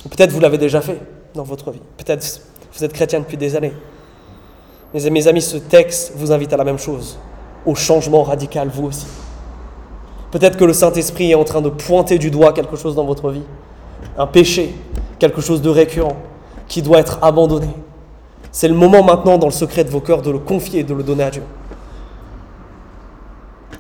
Ou 0.05 0.09
peut-être 0.09 0.31
vous 0.31 0.41
l'avez 0.41 0.59
déjà 0.59 0.81
fait 0.81 0.99
dans 1.35 1.43
votre 1.45 1.71
vie. 1.71 1.83
Peut-être 1.97 2.41
vous 2.73 2.85
êtes 2.85 2.93
chrétien 2.93 3.21
depuis 3.21 3.37
des 3.37 3.57
années. 3.57 3.73
Mes 4.93 5.27
amis, 5.27 5.43
ce 5.43 5.57
texte 5.57 6.13
vous 6.15 6.31
invite 6.31 6.53
à 6.53 6.57
la 6.57 6.63
même 6.65 6.79
chose, 6.79 7.19
au 7.67 7.75
changement 7.75 8.23
radical, 8.23 8.69
vous 8.73 8.87
aussi. 8.87 9.07
Peut-être 10.31 10.57
que 10.57 10.65
le 10.65 10.73
Saint-Esprit 10.73 11.33
est 11.33 11.35
en 11.35 11.45
train 11.45 11.61
de 11.61 11.69
pointer 11.69 12.19
du 12.19 12.31
doigt 12.31 12.53
quelque 12.53 12.77
chose 12.77 12.95
dans 12.95 13.05
votre 13.05 13.31
vie, 13.31 13.43
un 14.17 14.27
péché, 14.29 14.75
quelque 15.19 15.41
chose 15.41 15.63
de 15.63 15.69
récurrent, 15.69 16.17
qui 16.69 16.81
doit 16.81 16.99
être 16.99 17.19
abandonné. 17.23 17.69
C'est 18.53 18.69
le 18.69 18.75
moment 18.75 19.03
maintenant, 19.03 19.37
dans 19.37 19.49
le 19.49 19.53
secret 19.53 19.83
de 19.83 19.91
vos 19.91 20.01
cœurs, 20.01 20.23
de 20.23 20.31
le 20.31 20.39
confier, 20.39 20.85
de 20.85 20.95
le 20.95 21.03
donner 21.03 21.25
à 21.25 21.31
Dieu. 21.31 21.43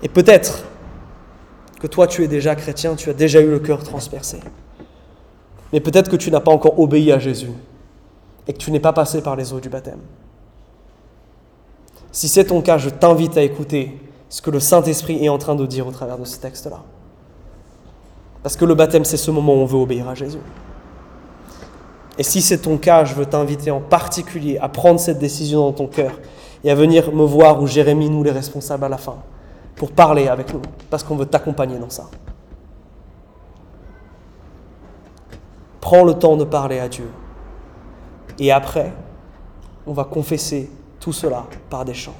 Et 0.02 0.08
peut-être 0.08 0.64
que 1.84 1.86
toi 1.86 2.06
tu 2.06 2.24
es 2.24 2.28
déjà 2.28 2.54
chrétien, 2.54 2.94
tu 2.94 3.10
as 3.10 3.12
déjà 3.12 3.42
eu 3.42 3.50
le 3.50 3.58
cœur 3.58 3.82
transpercé. 3.82 4.38
Mais 5.70 5.80
peut-être 5.80 6.10
que 6.10 6.16
tu 6.16 6.30
n'as 6.30 6.40
pas 6.40 6.50
encore 6.50 6.80
obéi 6.80 7.12
à 7.12 7.18
Jésus 7.18 7.50
et 8.48 8.54
que 8.54 8.58
tu 8.58 8.70
n'es 8.70 8.80
pas 8.80 8.94
passé 8.94 9.20
par 9.20 9.36
les 9.36 9.52
eaux 9.52 9.60
du 9.60 9.68
baptême. 9.68 10.00
Si 12.10 12.26
c'est 12.26 12.44
ton 12.44 12.62
cas, 12.62 12.78
je 12.78 12.88
t'invite 12.88 13.36
à 13.36 13.42
écouter 13.42 14.00
ce 14.30 14.40
que 14.40 14.50
le 14.50 14.60
Saint-Esprit 14.60 15.22
est 15.22 15.28
en 15.28 15.36
train 15.36 15.56
de 15.56 15.66
dire 15.66 15.86
au 15.86 15.90
travers 15.90 16.16
de 16.16 16.24
ce 16.24 16.38
texte-là. 16.38 16.82
Parce 18.42 18.56
que 18.56 18.64
le 18.64 18.74
baptême, 18.74 19.04
c'est 19.04 19.18
ce 19.18 19.30
moment 19.30 19.52
où 19.52 19.58
on 19.58 19.66
veut 19.66 19.78
obéir 19.78 20.08
à 20.08 20.14
Jésus. 20.14 20.38
Et 22.16 22.22
si 22.22 22.40
c'est 22.40 22.62
ton 22.62 22.78
cas, 22.78 23.04
je 23.04 23.14
veux 23.14 23.26
t'inviter 23.26 23.70
en 23.70 23.80
particulier 23.82 24.56
à 24.56 24.70
prendre 24.70 24.98
cette 24.98 25.18
décision 25.18 25.60
dans 25.60 25.72
ton 25.72 25.86
cœur 25.86 26.18
et 26.64 26.70
à 26.70 26.74
venir 26.74 27.12
me 27.12 27.24
voir 27.24 27.60
ou 27.60 27.66
Jérémie, 27.66 28.08
nous 28.08 28.22
les 28.22 28.30
responsables 28.30 28.84
à 28.84 28.88
la 28.88 28.96
fin 28.96 29.18
pour 29.76 29.92
parler 29.92 30.28
avec 30.28 30.52
nous, 30.52 30.62
parce 30.90 31.02
qu'on 31.02 31.16
veut 31.16 31.26
t'accompagner 31.26 31.78
dans 31.78 31.90
ça. 31.90 32.04
Prends 35.80 36.04
le 36.04 36.14
temps 36.14 36.36
de 36.36 36.44
parler 36.44 36.78
à 36.80 36.88
Dieu. 36.88 37.10
Et 38.38 38.50
après, 38.50 38.92
on 39.86 39.92
va 39.92 40.04
confesser 40.04 40.70
tout 40.98 41.12
cela 41.12 41.44
par 41.68 41.84
des 41.84 41.94
chants. 41.94 42.14